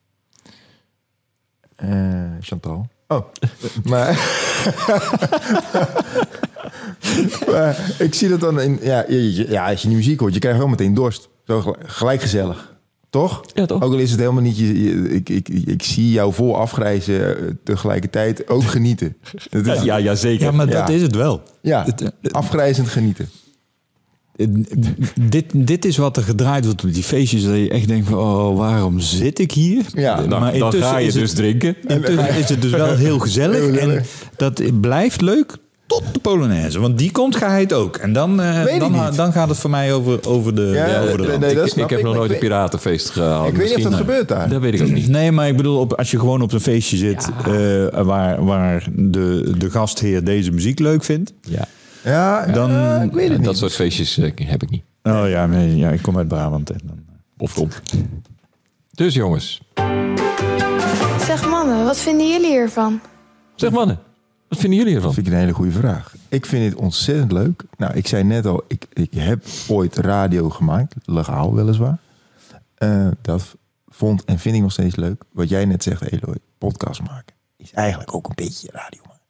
Eh, 1.76 2.22
Chantal. 2.40 2.88
Oh, 3.08 3.24
maar, 3.90 4.06
maar 7.50 7.94
ik 7.98 8.14
zie 8.14 8.28
dat 8.28 8.40
dan 8.40 8.60
in... 8.60 8.78
Ja, 8.82 9.04
ja, 9.08 9.68
als 9.70 9.82
je 9.82 9.88
die 9.88 9.96
muziek 9.96 10.20
hoort, 10.20 10.34
je 10.34 10.40
krijgt 10.40 10.58
wel 10.58 10.68
meteen 10.68 10.94
dorst. 10.94 11.28
Zo 11.46 11.60
gel- 11.60 11.76
gelijk 11.82 12.20
gezellig. 12.20 12.73
Toch? 13.14 13.40
Ja, 13.54 13.66
toch? 13.66 13.82
Ook 13.82 13.92
al 13.92 13.98
is 13.98 14.10
het 14.10 14.20
helemaal 14.20 14.42
niet... 14.42 14.58
Je, 14.58 14.82
je- 14.84 15.08
ik, 15.14 15.28
ik, 15.28 15.48
ik 15.48 15.82
zie 15.82 16.10
jou 16.10 16.32
vol 16.32 16.56
afgrijzen 16.56 17.36
eh, 17.38 17.52
tegelijkertijd 17.64 18.48
ook 18.48 18.62
genieten. 18.64 19.16
Het 19.50 19.66
is- 19.66 19.82
Ja, 19.82 19.96
ja, 19.96 20.14
zeker. 20.14 20.44
Ja, 20.44 20.50
maar 20.52 20.66
dat 20.66 20.88
Ja. 20.88 20.94
is 20.94 21.02
het 21.02 21.14
wel. 21.14 21.42
ja, 21.62 21.84
Het, 21.84 22.00
eh, 22.02 22.08
afgrijzend 22.30 22.88
genieten. 22.88 23.28
dit, 25.20 25.44
dit 25.54 25.84
is 25.84 25.96
wat 25.96 26.16
er 26.16 26.22
gedraaid 26.22 26.64
wordt 26.64 26.84
op 26.84 26.92
die 26.94 27.02
feestjes. 27.02 27.42
Dat 27.44 27.54
je 27.56 27.68
echt 27.68 27.88
denkt 27.88 28.08
van, 28.08 28.18
oh, 28.18 28.56
waarom 28.56 29.00
zit 29.00 29.38
ik 29.38 29.52
hier? 29.52 29.82
Ja, 29.92 30.16
Dan, 30.16 30.28
dan 30.30 30.48
intussen 30.52 30.82
ga 30.82 30.98
je 30.98 31.12
dus 31.12 31.28
het- 31.30 31.36
drinken. 31.36 31.76
Intussen 31.86 32.28
is 32.36 32.48
het 32.48 32.62
dus 32.62 32.70
wel 32.70 32.96
heel 33.06 33.18
gezellig. 33.18 33.76
En 33.76 34.04
dat 34.36 34.80
blijft 34.80 35.20
leuk 35.20 35.56
tot 36.02 36.14
de 36.14 36.20
Polonaise. 36.20 36.80
Want 36.80 36.98
die 36.98 37.10
komt 37.10 37.36
geheid 37.36 37.72
ook. 37.72 37.96
En 37.96 38.12
dan, 38.12 38.40
eh, 38.42 38.78
dan, 38.78 38.92
dan 39.16 39.32
gaat 39.32 39.48
het 39.48 39.58
voor 39.58 39.70
mij 39.70 39.92
over, 39.92 40.28
over 40.28 40.54
de, 40.54 40.62
Ja, 40.62 40.86
ja, 40.86 41.00
over 41.02 41.16
de 41.16 41.26
nee, 41.26 41.38
nee, 41.38 41.64
ik, 41.64 41.74
heb 41.74 41.90
ik, 41.90 42.02
nog 42.02 42.14
nooit 42.14 42.30
een 42.30 42.38
piratenfeest 42.38 43.10
gehad. 43.10 43.48
Ik 43.48 43.56
weet 43.56 43.66
niet 43.66 43.76
of 43.76 43.82
dat 43.82 43.90
Misschien, 43.90 44.06
gebeurt 44.06 44.28
daar. 44.28 44.48
Dat 44.48 44.60
weet 44.60 44.74
ik 44.74 44.82
ook 44.82 44.88
niet. 44.88 45.08
Nee, 45.08 45.32
maar 45.32 45.48
ik 45.48 45.56
bedoel, 45.56 45.78
op, 45.80 45.92
als 45.92 46.10
je 46.10 46.18
gewoon 46.18 46.42
op 46.42 46.52
een 46.52 46.60
feestje 46.60 46.96
zit 46.96 47.28
eh, 47.46 48.02
waar, 48.02 48.44
waar 48.44 48.86
de, 48.92 49.52
de 49.58 49.70
gastheer 49.70 50.24
deze 50.24 50.50
muziek 50.52 50.78
leuk 50.78 51.04
vindt. 51.04 51.32
Ja. 51.40 51.64
Ja, 52.04 52.46
Dan- 52.46 52.70
eh, 52.70 53.02
ik 53.02 53.12
weet 53.12 53.28
het 53.28 53.36
niet. 53.36 53.46
Dat 53.46 53.56
soort 53.56 53.74
feestjes 53.74 54.18
eh, 54.18 54.30
heb 54.34 54.62
ik 54.62 54.70
niet. 54.70 54.82
Oh 55.02 55.28
ja, 55.28 55.46
nee, 55.46 55.76
ja 55.76 55.90
ik 55.90 56.02
kom 56.02 56.16
uit 56.18 56.28
Brabant. 56.28 56.70
En 56.70 56.80
dan, 56.84 56.98
Of 57.38 57.54
komt. 57.54 57.82
Dus 58.90 59.14
jongens. 59.14 59.60
Zeg 61.26 61.48
mannen, 61.48 61.84
wat 61.84 61.98
vinden 61.98 62.28
jullie 62.30 62.50
hiervan? 62.50 63.00
Zeg 63.54 63.70
mannen. 63.70 63.98
Wat 64.54 64.62
vinden 64.62 64.78
jullie 64.78 64.94
ervan? 64.94 65.14
Dat 65.14 65.14
vind 65.14 65.26
ik 65.26 65.32
een 65.32 65.38
hele 65.38 65.52
goede 65.52 65.70
vraag. 65.72 66.14
Ik 66.28 66.46
vind 66.46 66.64
het 66.64 66.74
ontzettend 66.82 67.32
leuk. 67.32 67.64
Nou, 67.76 67.94
ik 67.94 68.06
zei 68.06 68.24
net 68.24 68.46
al, 68.46 68.64
ik, 68.68 68.86
ik 68.92 69.12
heb 69.14 69.44
ooit 69.68 69.96
radio 69.96 70.50
gemaakt. 70.50 70.94
Legaal 71.04 71.54
weliswaar. 71.54 71.98
Eh, 72.74 73.08
dat 73.20 73.56
vond 73.88 74.24
en 74.24 74.38
vind 74.38 74.54
ik 74.54 74.62
nog 74.62 74.72
steeds 74.72 74.96
leuk. 74.96 75.24
Wat 75.32 75.48
jij 75.48 75.64
net 75.64 75.82
zegt, 75.82 76.02
Eloy, 76.12 76.36
podcast 76.58 77.02
maken. 77.02 77.34
Is 77.56 77.72
eigenlijk 77.72 78.14
ook 78.14 78.26
een 78.28 78.34
beetje 78.34 78.68
radio 78.72 79.00
maken. 79.06 79.24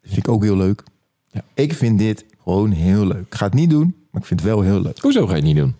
Dat 0.00 0.12
vind 0.12 0.26
ik 0.26 0.28
ook 0.28 0.42
heel 0.42 0.56
leuk. 0.56 0.82
Ja. 1.30 1.40
Ik 1.54 1.74
vind 1.74 1.98
dit 1.98 2.24
gewoon 2.42 2.70
heel 2.70 3.06
leuk. 3.06 3.26
Ik 3.26 3.34
ga 3.34 3.44
het 3.44 3.54
niet 3.54 3.70
doen, 3.70 3.94
maar 4.10 4.20
ik 4.20 4.26
vind 4.26 4.40
het 4.40 4.48
wel 4.48 4.60
heel 4.60 4.80
leuk. 4.80 4.98
Hoezo 4.98 5.24
ga 5.24 5.30
je 5.30 5.36
het 5.36 5.44
niet 5.44 5.56
doen? 5.56 5.74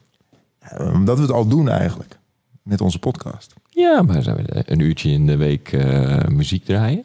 Ja, 0.60 0.92
Omdat 0.92 1.16
we 1.16 1.22
het 1.22 1.32
al 1.32 1.46
doen 1.46 1.68
eigenlijk. 1.68 2.18
Met 2.62 2.80
onze 2.80 2.98
podcast. 2.98 3.54
Ja, 3.70 4.02
maar 4.02 4.22
zijn 4.22 4.36
we 4.36 4.62
een 4.66 4.80
uurtje 4.80 5.10
in 5.10 5.26
de 5.26 5.36
week 5.36 5.72
eh, 5.72 6.26
muziek 6.28 6.64
draaien? 6.64 7.04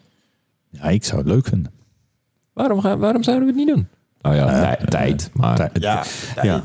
Ja, 0.70 0.82
ik 0.82 1.04
zou 1.04 1.18
het 1.20 1.28
leuk 1.30 1.46
vinden. 1.46 1.72
Waarom, 2.52 2.80
gaan, 2.80 2.98
waarom 2.98 3.22
zouden 3.22 3.46
we 3.46 3.52
het 3.52 3.66
niet 3.66 3.74
doen? 3.74 3.88
Nou 4.20 4.34
ja, 4.36 4.46
tij- 4.76 4.86
tijd. 4.88 5.30
Maar, 5.34 5.56
Tijd. 5.56 5.78
Ja, 5.80 6.04
Ja. 6.42 6.62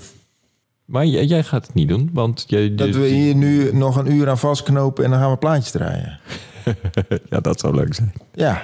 maar 0.85 1.05
jij, 1.05 1.25
jij 1.25 1.43
gaat 1.43 1.65
het 1.65 1.75
niet 1.75 1.87
doen, 1.87 2.09
want 2.13 2.43
jij, 2.47 2.75
Dat 2.75 2.89
we 2.89 3.07
hier 3.07 3.35
nu 3.35 3.73
nog 3.73 3.95
een 3.95 4.11
uur 4.11 4.29
aan 4.29 4.37
vastknopen 4.37 5.03
en 5.03 5.09
dan 5.09 5.19
gaan 5.19 5.31
we 5.31 5.37
plaatjes 5.37 5.71
draaien. 5.71 6.19
Ja, 7.29 7.39
dat 7.39 7.59
zou 7.59 7.75
leuk 7.75 7.93
zijn. 7.93 8.13
Ja, 8.33 8.61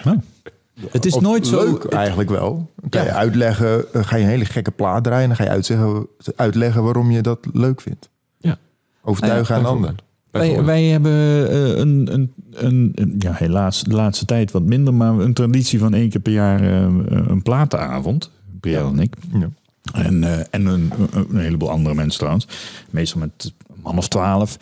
Het 0.89 1.05
is 1.05 1.15
nooit 1.15 1.47
zo... 1.47 1.63
leuk 1.63 1.83
eigenlijk 1.85 2.29
wel. 2.29 2.71
Dan 2.75 2.89
kan 2.89 3.03
je 3.03 3.11
uitleggen, 3.11 3.93
eh, 3.93 4.03
ga 4.03 4.15
je 4.15 4.23
een 4.23 4.29
hele 4.29 4.45
gekke 4.45 4.71
plaat 4.71 5.03
draaien... 5.03 5.21
en 5.21 5.27
dan 5.27 5.37
ga 5.37 5.43
je 5.43 5.49
uitzeggen, 5.49 6.07
uitleggen 6.35 6.83
waarom 6.83 7.11
je 7.11 7.21
dat 7.21 7.39
leuk 7.53 7.81
vindt. 7.81 8.09
Ja. 8.37 8.57
Overtuigen 9.01 9.55
aan 9.55 9.65
anderen. 9.65 9.95
Wij, 10.31 10.63
wij 10.63 10.83
hebben 10.83 11.11
eh, 11.49 11.77
een, 11.77 12.13
een, 12.13 12.33
een, 12.51 12.91
een- 12.95 13.15
ja, 13.17 13.33
helaas 13.33 13.83
de 13.83 13.93
laatste 13.95 14.25
tijd 14.25 14.51
wat 14.51 14.63
minder, 14.63 14.93
maar 14.93 15.13
een 15.19 15.33
traditie 15.33 15.79
van 15.79 15.93
één 15.93 16.09
keer 16.09 16.21
per 16.21 16.31
jaar 16.33 16.61
eh, 16.63 16.81
een 17.27 17.41
platenavond. 17.41 18.29
Brielle 18.59 18.87
en 18.89 18.99
ik. 18.99 19.15
Ja. 19.33 19.49
En, 19.93 20.23
eh, 20.23 20.39
en 20.49 20.65
een, 20.65 20.91
heleboel 21.33 21.69
andere 21.69 21.95
mensen 21.95 22.17
trouwens. 22.19 22.47
Meestal 22.89 23.19
met 23.21 23.53
een 23.67 23.75
man 23.83 23.97
of 23.97 24.07
twaalf. 24.07 24.57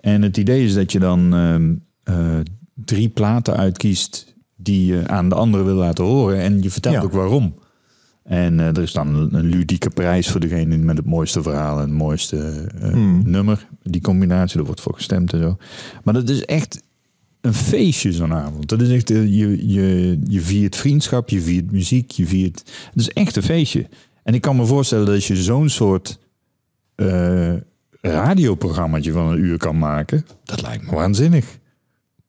En 0.00 0.22
het 0.22 0.36
idee 0.36 0.64
is 0.64 0.74
dat 0.74 0.92
je 0.92 0.98
dan 0.98 1.34
ehm, 1.34 1.72
eh, 2.02 2.38
drie 2.74 3.08
platen 3.08 3.56
uitkiest 3.56 4.34
die 4.56 4.86
je 4.86 5.08
aan 5.08 5.28
de 5.28 5.34
anderen 5.34 5.66
wil 5.66 5.74
laten 5.74 6.04
horen. 6.04 6.38
En 6.40 6.62
je 6.62 6.70
vertelt 6.70 6.94
Ja. 6.94 7.00
ook 7.02 7.12
waarom. 7.12 7.54
En 8.24 8.60
eh, 8.60 8.66
er 8.66 8.82
is 8.82 8.92
dan 8.92 9.14
een, 9.34 9.44
ludieke 9.44 9.90
prijs 9.90 10.28
voor 10.30 10.40
degene 10.40 10.76
met 10.76 10.96
het 10.96 11.06
mooiste 11.06 11.42
verhaal 11.42 11.76
en 11.76 11.82
het 11.88 11.98
mooiste 11.98 12.68
eh, 12.80 12.90
Hmm. 12.90 13.22
nummer. 13.24 13.68
Die 13.82 14.00
combinatie, 14.00 14.58
er 14.58 14.64
wordt 14.66 14.80
voor 14.80 14.94
gestemd 14.94 15.32
en 15.32 15.40
zo. 15.40 15.56
Maar 16.04 16.14
dat 16.14 16.28
is 16.28 16.44
echt 16.44 16.82
een 17.40 17.54
feestje 17.54 18.12
zo'n 18.12 18.32
avond. 18.34 18.68
Dat 18.68 18.80
is 18.80 18.90
echt, 18.90 19.10
eh, 19.10 19.24
je, 19.24 19.68
je, 19.68 20.18
je 20.28 20.40
viert 20.40 20.76
vriendschap, 20.76 21.28
je 21.28 21.40
viert 21.40 21.70
muziek, 21.72 22.10
je 22.10 22.26
viert... 22.26 22.58
Het 22.92 23.00
is 23.00 23.08
echt 23.10 23.36
een 23.36 23.42
feestje. 23.42 23.86
En 24.22 24.34
ik 24.34 24.40
kan 24.40 24.56
me 24.56 24.64
voorstellen 24.66 25.06
dat 25.06 25.24
je 25.24 25.36
zo'n 25.36 25.68
soort 25.68 26.18
eh 26.94 27.54
radioprogrammaatje 28.00 29.12
van 29.12 29.26
een 29.32 29.38
uur 29.38 29.56
kan 29.58 29.78
maken. 29.78 30.26
Dat 30.44 30.62
lijkt 30.62 30.84
me 30.84 30.94
waanzinnig. 30.94 31.58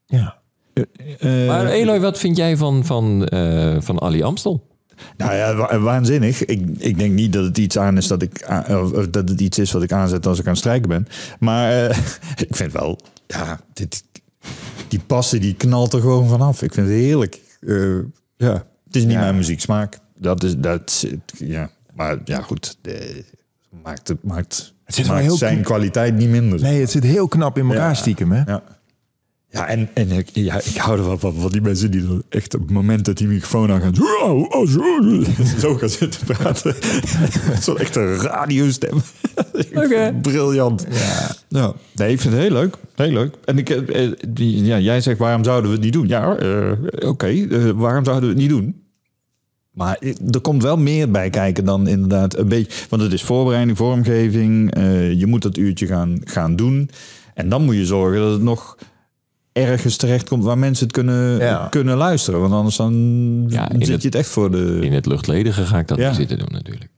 Ja. 0.06 0.42
Eh, 0.74 1.48
Maar 1.48 1.66
Eloy, 1.66 2.00
wat 2.00 2.20
vind 2.20 2.38
jij 2.38 2.58
van, 2.58 2.86
van, 2.86 3.26
eh, 3.26 3.76
van 3.80 4.02
Ali 4.02 4.24
Amstel? 4.24 4.68
Nou 5.18 5.34
ja, 5.34 5.56
wa- 5.56 5.80
waanzinnig. 5.80 6.46
Ik, 6.46 6.70
ik 6.78 6.98
denk 6.98 7.14
niet 7.14 7.34
dat 7.34 7.44
het 7.44 7.58
iets 7.58 7.78
aan 7.78 7.98
is 7.98 8.08
dat 8.08 8.22
ik 8.22 8.46
of, 8.70 9.08
dat 9.08 9.30
het 9.30 9.42
iets 9.42 9.60
is 9.60 9.72
wat 9.72 9.84
ik 9.84 9.92
aanzet 9.92 10.26
als 10.26 10.40
ik 10.40 10.46
aan 10.46 10.52
het 10.52 10.60
strijken 10.60 10.90
ben. 10.90 11.08
Maar 11.40 11.72
eh, 11.90 11.98
ik 12.48 12.56
vind 12.56 12.72
wel, 12.72 13.00
ja, 13.28 13.60
dit, 13.74 14.04
die 14.88 15.00
passen 15.00 15.42
die 15.42 15.54
knalt 15.56 15.94
er 15.94 16.02
gewoon 16.02 16.28
vanaf. 16.28 16.62
Ik 16.62 16.74
vind 16.74 16.88
het 16.88 16.96
heerlijk. 16.96 17.40
Eh, 17.62 17.98
ja, 18.38 18.54
het 18.86 18.96
is 18.96 19.04
niet 19.04 19.12
Ja. 19.12 19.20
mijn 19.20 19.36
muzieksmaak. 19.36 19.98
Dat 20.18 20.44
is 20.44 20.58
dat. 20.58 21.06
Ja, 21.38 21.70
maar 21.94 22.18
ja, 22.26 22.42
goed. 22.42 22.78
De, 22.82 23.24
maakt 23.84 24.08
het 24.08 24.24
maakt, 24.24 24.74
Het 24.86 24.96
zit 24.96 25.08
maakt 25.08 25.22
heel 25.22 25.38
zijn 25.38 25.62
kwaliteit 25.62 26.16
niet 26.16 26.30
minder. 26.30 26.62
Nee, 26.62 26.80
het 26.82 26.92
zit 26.92 27.04
heel 27.04 27.28
knap 27.28 27.58
in 27.58 27.66
elkaar 27.66 27.88
Ja. 27.90 27.94
stiekem, 27.94 28.32
hè? 28.32 28.42
Ja. 28.52 28.64
Ja, 29.54 29.68
en, 29.68 29.90
en 29.94 30.12
ik, 30.12 30.30
ja, 30.34 30.56
ik 30.64 30.78
hou 30.78 30.98
er 30.98 31.06
wel 31.06 31.18
van, 31.18 31.34
van 31.34 31.52
die 31.52 31.62
mensen 31.62 31.92
die 31.92 32.08
dan 32.08 32.24
echt 32.30 32.54
op 32.54 32.62
het 32.62 32.72
moment 32.72 33.06
dat 33.06 33.18
die 33.18 33.28
microfoon 33.28 33.72
aan 33.72 33.82
gaan... 33.82 33.96
Zo, 33.96 34.48
zo, 34.68 35.24
zo 35.60 35.76
gaan 35.76 35.90
zitten 35.90 36.26
praten. 36.26 36.76
Zo'n 37.62 37.78
echte 37.78 38.16
radiostem. 38.16 39.02
Oké. 39.84 40.20
Briljant. 40.22 40.86
Ja. 40.90 41.36
ja. 41.48 41.74
Nee, 41.96 42.12
ik 42.12 42.22
vind 42.22 42.34
het 42.34 42.44
heel 42.44 42.52
leuk. 42.52 42.76
Heel 42.96 43.12
leuk. 43.12 43.36
En 43.46 43.58
ik, 43.58 43.70
eh, 43.70 44.04
eh, 44.04 44.12
die, 44.30 44.64
ja, 44.64 44.80
jij 44.80 45.02
zegt, 45.02 45.18
waarom 45.20 45.44
zouden 45.44 45.70
we 45.70 45.76
het 45.76 45.86
niet 45.86 45.94
doen? 45.94 46.08
Ja, 46.08 46.36
eh, 46.36 47.10
oké. 47.10 47.48
waarom 47.76 48.06
zouden 48.06 48.30
we 48.30 48.36
het 48.36 48.42
niet 48.42 48.50
doen? 48.50 48.82
Maar 49.72 49.98
er 50.32 50.42
komt 50.42 50.64
wel 50.64 50.78
meer 50.78 51.12
bij 51.12 51.30
kijken 51.30 51.66
dan 51.66 51.88
inderdaad 51.88 52.38
een 52.38 52.48
beetje. 52.48 52.86
Want 52.90 53.02
het 53.02 53.14
is 53.14 53.24
voorbereiding, 53.24 53.78
vormgeving. 53.78 54.74
eh, 54.74 55.12
je 55.20 55.28
moet 55.28 55.42
dat 55.42 55.58
uurtje 55.58 55.88
gaan, 55.88 56.20
gaan 56.24 56.56
doen. 56.56 56.90
En 57.34 57.50
dan 57.50 57.64
moet 57.66 57.76
je 57.76 57.86
zorgen 57.86 58.20
dat 58.22 58.32
het 58.32 58.42
nog 58.42 58.78
ergens 59.54 59.96
terechtkomt 59.96 60.44
waar 60.44 60.58
mensen 60.58 60.84
het 60.86 60.94
kunnen, 60.96 61.38
Ja. 61.40 61.68
kunnen 61.70 61.98
luisteren. 61.98 62.40
Want 62.42 62.54
anders 62.54 62.76
dan 62.76 62.94
Ja, 63.50 63.68
zit 63.72 63.88
het- 63.88 64.02
je 64.02 64.08
het 64.08 64.16
echt 64.16 64.30
voor 64.30 64.52
de... 64.52 64.80
In 64.82 64.94
het 64.94 65.06
luchtledige 65.06 65.66
ga 65.66 65.80
ik 65.80 65.88
dat 65.88 65.98
Ja. 65.98 66.08
niet 66.08 66.16
zitten 66.18 66.38
doen 66.38 66.52
natuurlijk. 66.52 66.92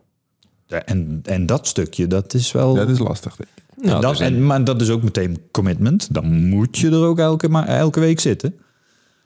Ja, 0.68 0.84
En, 0.84 1.20
en 1.24 1.46
dat 1.46 1.68
stukje, 1.68 2.08
dat 2.08 2.34
is 2.34 2.52
wel... 2.52 2.74
Dat 2.74 2.90
is 2.90 3.00
lastig, 3.00 3.36
denk 3.36 3.50
ik. 3.56 3.86
Nou, 3.86 4.02
dat, 4.02 4.18
zijn- 4.18 4.34
en, 4.36 4.46
maar 4.46 4.64
dat 4.64 4.82
is 4.82 4.90
ook 4.90 5.04
meteen 5.04 5.38
commitment. 5.52 6.14
Dan 6.14 6.48
moet 6.48 6.78
je 6.78 6.90
er 6.90 7.04
ook 7.06 7.20
elke, 7.20 7.50
ma- 7.50 7.68
elke 7.68 8.00
week 8.00 8.20
zitten. 8.20 8.56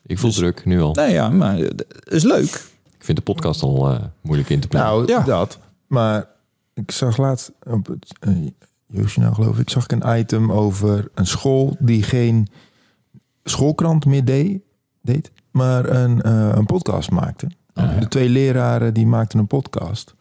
ik 0.05 0.19
voel 0.19 0.31
druk 0.31 0.65
nu 0.65 0.81
al. 0.81 0.93
Nee, 0.93 1.11
ja, 1.11 1.29
maar 1.29 1.57
het 1.57 1.85
is 2.05 2.23
leuk. 2.23 2.63
Ik 2.97 3.05
vind 3.05 3.17
de 3.17 3.23
podcast 3.23 3.61
al 3.61 3.89
eh, 3.91 3.99
moeilijk 4.21 4.49
in 4.49 4.59
te 4.59 4.67
plannen. 4.67 4.91
Nou, 4.93 5.07
Ja. 5.07 5.23
dat. 5.23 5.57
Maar 5.87 6.27
ik 6.73 6.91
zag 6.91 7.17
laatst 7.17 7.51
op 7.63 7.87
het 7.87 8.13
uh, 8.27 8.47
Jeugdjournaal, 8.87 9.33
geloof 9.33 9.59
ik, 9.59 9.69
zag 9.69 9.83
ik 9.83 9.91
een 9.91 10.19
item 10.19 10.51
over 10.51 11.07
een 11.15 11.25
school 11.27 11.75
die 11.79 12.03
geen 12.03 12.47
schoolkrant 13.43 14.05
meer 14.05 14.25
deed, 14.25 14.59
deed 15.01 15.31
maar 15.51 15.89
een, 15.89 16.21
eh, 16.21 16.49
een 16.53 16.65
podcast 16.65 17.11
maakte. 17.11 17.47
De 17.99 18.07
twee 18.07 18.29
leraren 18.29 18.93
die 18.93 19.07
maakten 19.07 19.39
een 19.39 19.47
podcast. 19.47 20.15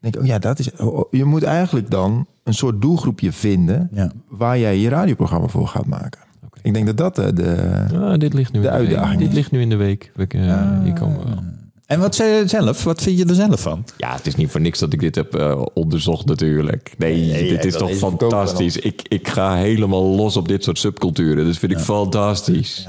Ik 0.00 0.12
denk, 0.12 0.16
oh 0.24 0.26
ja, 0.26 0.38
dat 0.38 0.58
is. 0.58 0.72
oh, 0.76 1.04
Je 1.10 1.24
moet 1.24 1.42
eigenlijk 1.42 1.90
dan 1.90 2.26
een 2.44 2.54
soort 2.54 2.82
doelgroepje 2.82 3.32
vinden 3.32 3.88
Ja. 3.92 4.10
waar 4.28 4.58
jij 4.58 4.78
je 4.78 4.88
radioprogramma 4.88 5.46
voor 5.46 5.68
gaat 5.68 5.86
maken. 5.86 6.20
Ik 6.62 6.74
denk 6.74 6.86
dat 6.86 6.96
dat 6.96 7.18
eh, 7.18 7.26
de. 7.34 7.84
Ah, 7.94 8.18
dit 8.18 8.34
ligt 8.34 8.52
nu 8.52 8.60
de 8.60 8.66
in 8.66 8.72
de 8.72 8.78
week. 8.78 8.88
uitdaging 8.88 9.18
Dit 9.18 9.28
is. 9.28 9.34
ligt 9.34 9.50
nu 9.50 9.60
in 9.60 9.68
de 9.68 9.76
week. 9.76 10.12
We, 10.14 10.26
eh, 10.26 10.82
hier 10.82 10.92
komen 10.92 11.18
we 11.18 11.24
wel. 11.24 11.42
En 11.90 12.00
wat 12.00 12.14
zei 12.14 12.30
je 12.30 12.48
zelf? 12.48 12.84
Wat 12.84 13.02
vind 13.02 13.18
je 13.18 13.24
er 13.24 13.34
zelf 13.34 13.60
van? 13.60 13.84
Ja, 13.96 14.14
het 14.14 14.26
is 14.26 14.34
niet 14.34 14.50
voor 14.50 14.60
niks 14.60 14.78
dat 14.78 14.92
ik 14.92 15.00
dit 15.00 15.14
heb 15.14 15.34
eh, 15.34 15.62
onderzocht 15.74 16.26
natuurlijk. 16.26 16.94
Nee, 16.98 17.26
Nee, 17.26 17.48
dit 17.48 17.64
is 17.64 17.76
toch 17.76 17.90
is 17.90 17.98
fantastisch. 17.98 18.76
Ik, 18.76 19.02
ik 19.08 19.28
ga 19.28 19.54
helemaal 19.54 20.02
los 20.02 20.36
op 20.36 20.48
dit 20.48 20.64
soort 20.64 20.78
subculturen. 20.78 21.46
Dat 21.46 21.56
vind 21.56 21.72
ik 21.72 21.78
fantastisch. 21.78 22.88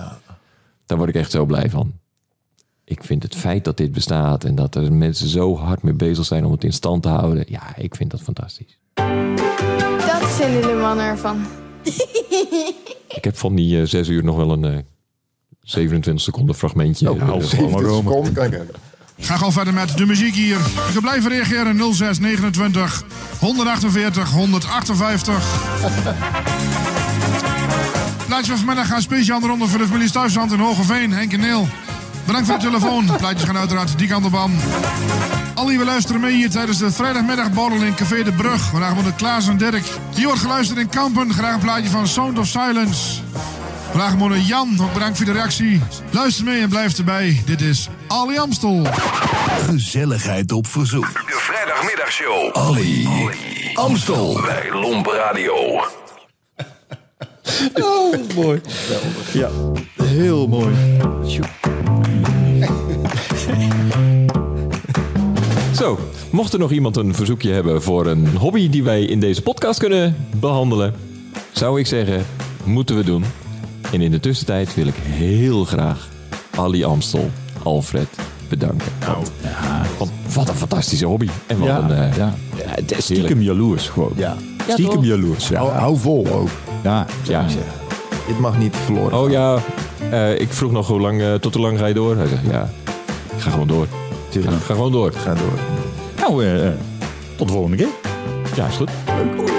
Daar 0.85 0.97
word 0.97 1.09
ik 1.09 1.15
echt 1.15 1.31
zo 1.31 1.45
blij 1.45 1.69
van. 1.69 1.93
Ik 2.83 3.03
vind 3.03 3.23
het 3.23 3.35
feit 3.35 3.63
dat 3.63 3.77
dit 3.77 3.91
bestaat 3.91 4.43
en 4.43 4.55
dat 4.55 4.75
er 4.75 4.93
mensen 4.93 5.27
zo 5.27 5.57
hard 5.57 5.83
mee 5.83 5.93
bezig 5.93 6.25
zijn 6.25 6.45
om 6.45 6.51
het 6.51 6.63
in 6.63 6.73
stand 6.73 7.03
te 7.03 7.09
houden. 7.09 7.45
Ja, 7.47 7.75
ik 7.77 7.95
vind 7.95 8.11
dat 8.11 8.21
fantastisch. 8.21 8.77
Dat 9.97 10.29
vinden 10.29 10.61
de 10.61 10.77
mannen 10.81 11.05
ervan. 11.05 11.45
Ik 13.17 13.23
heb 13.23 13.37
van 13.37 13.55
die 13.55 13.81
eh, 13.81 13.87
zes 13.87 14.07
uur 14.07 14.23
nog 14.23 14.35
wel 14.35 14.51
een 14.51 14.65
eh 14.65 14.77
27 15.61 16.23
seconden 16.23 16.55
fragmentje. 16.55 17.11
Oh, 17.11 17.21
eh, 17.21 17.27
nou, 17.27 17.41
70 17.57 17.95
seconden 17.95 18.33
kan 18.33 18.45
ik 18.45 18.51
hebben. 18.51 18.75
Ga 19.19 19.37
gewoon 19.37 19.53
verder 19.53 19.73
met 19.73 19.97
de 19.97 20.05
muziek 20.05 20.35
hier. 20.35 20.57
Je 20.57 20.89
kunt 20.91 21.01
blijven 21.01 21.29
reageren 21.29 21.93
06 21.93 22.19
29 22.19 23.03
148 23.39 24.29
158. 24.29 25.43
Plaatjes 28.25 28.47
van 28.47 28.57
vanmiddag 28.57 28.87
gaan 28.87 29.01
speciaal 29.01 29.35
aan 29.35 29.41
de 29.41 29.47
ronde 29.47 29.67
voor 29.67 29.79
de 29.79 29.85
familie 29.85 30.07
Stuifzand 30.07 30.51
in 30.51 30.59
Hogeveen, 30.59 31.11
Henk 31.11 31.33
en 31.33 31.39
Neel. 31.39 31.67
Bedankt 32.25 32.47
voor 32.47 32.59
de 32.59 32.65
telefoon. 32.65 33.05
Plaatjes 33.17 33.43
gaan 33.43 33.57
uiteraard 33.57 33.97
die 33.97 34.07
kant 34.07 34.25
op 34.25 34.35
aan. 34.35 34.59
Al 35.55 35.65
die 35.65 35.77
we 35.77 35.85
luisteren 35.85 36.21
mee 36.21 36.35
hier 36.35 36.49
tijdens 36.49 36.77
de 36.77 36.91
vrijdagmiddagborrel 36.91 37.81
in 37.81 37.95
Café 37.95 38.23
de 38.23 38.31
Brug. 38.31 38.61
Vandaag 38.61 38.93
worden 38.93 39.15
Klaas 39.15 39.47
en 39.47 39.57
Dirk. 39.57 39.83
Hier 40.15 40.25
wordt 40.25 40.41
geluisterd 40.41 40.79
in 40.79 40.89
Kampen. 40.89 41.33
Graag 41.33 41.53
een 41.53 41.59
plaatje 41.59 41.89
van 41.89 42.07
Sound 42.07 42.39
of 42.39 42.47
Silence. 42.47 43.21
Vraag 43.91 44.17
moeder 44.17 44.37
Jan, 44.37 44.77
ook 44.81 44.93
bedankt 44.93 45.17
voor 45.17 45.25
de 45.25 45.31
reactie. 45.31 45.81
Luister 46.11 46.45
mee 46.45 46.61
en 46.61 46.69
blijf 46.69 46.97
erbij. 46.97 47.41
Dit 47.45 47.61
is 47.61 47.89
Ali 48.11 48.37
Amstel. 48.37 48.81
Gezelligheid 49.65 50.51
op 50.51 50.67
verzoek. 50.67 51.13
De 51.13 51.37
vrijdagmiddagshow. 51.39 52.55
Ali. 52.57 53.07
Amstel. 53.73 54.41
Bij 54.41 54.71
Lomp 54.71 55.05
Radio. 55.05 55.53
Oh, 57.73 58.15
mooi. 58.35 58.61
Ja, 59.33 59.49
heel 60.03 60.47
mooi. 60.47 60.75
Zo, 65.75 65.99
mocht 66.31 66.53
er 66.53 66.59
nog 66.59 66.71
iemand 66.71 66.97
een 66.97 67.15
verzoekje 67.15 67.51
hebben 67.51 67.81
voor 67.81 68.05
een 68.05 68.35
hobby 68.37 68.69
die 68.69 68.83
wij 68.83 69.03
in 69.03 69.19
deze 69.19 69.41
podcast 69.41 69.79
kunnen 69.79 70.27
behandelen, 70.35 70.95
zou 71.51 71.79
ik 71.79 71.87
zeggen, 71.87 72.25
moeten 72.63 72.95
we 72.95 73.03
doen. 73.03 73.25
En 73.91 74.01
in 74.01 74.11
de 74.11 74.19
tussentijd 74.19 74.75
wil 74.75 74.87
ik 74.87 74.95
heel 74.97 75.65
graag 75.65 76.07
Ali 76.55 76.83
Amstel, 76.83 77.31
Alfred, 77.63 78.07
bedanken. 78.49 78.91
Want, 79.07 79.31
want 79.97 80.11
wat 80.33 80.49
een 80.49 80.55
fantastische 80.55 81.05
hobby. 81.05 81.27
En 81.47 81.57
wat 81.59 81.67
Ja, 81.67 81.77
een... 81.77 81.91
eh, 81.91 82.15
ja. 82.17 82.33
Ja, 82.87 82.99
stiekem 82.99 83.41
jaloers 83.41 83.89
gewoon. 83.89 84.11
Ja. 84.15 84.35
Stiekem 84.67 84.95
toch? 84.95 85.05
jaloers, 85.05 85.47
ja. 85.47 85.57
Hou, 85.59 85.71
hou 85.71 85.97
vol 85.97 86.27
ook. 86.31 86.49
Ja, 86.83 87.05
ja. 87.23 87.45
Dit 88.27 88.39
mag 88.39 88.57
niet 88.57 88.75
verloren. 88.85 89.17
Oh 89.19 89.29
ja, 89.29 89.57
eh, 90.11 90.39
ik 90.39 90.53
vroeg 90.53 90.71
nog 90.71 90.87
hoe 90.87 90.99
lang, 90.99 91.21
eh, 91.21 91.33
tot 91.33 91.53
hoe 91.53 91.63
lang 91.63 91.77
ga 91.79 91.85
je 91.85 91.93
door? 91.93 92.17
Hij 92.17 92.27
zegt, 92.27 92.41
ja, 92.51 92.69
ik 93.35 93.41
ga 93.41 93.49
gewoon 93.51 93.67
door. 93.67 93.87
Ga 94.65 94.73
gewoon 94.73 94.91
door. 94.91 95.11
Ga 95.13 95.33
door. 95.33 95.59
Nou, 96.19 96.45
eh, 96.45 96.69
tot 97.35 97.47
de 97.47 97.53
volgende 97.53 97.77
keer. 97.77 97.87
Ja, 98.55 98.67
is 98.67 98.75
goed. 98.75 98.89
Leuk. 99.07 99.50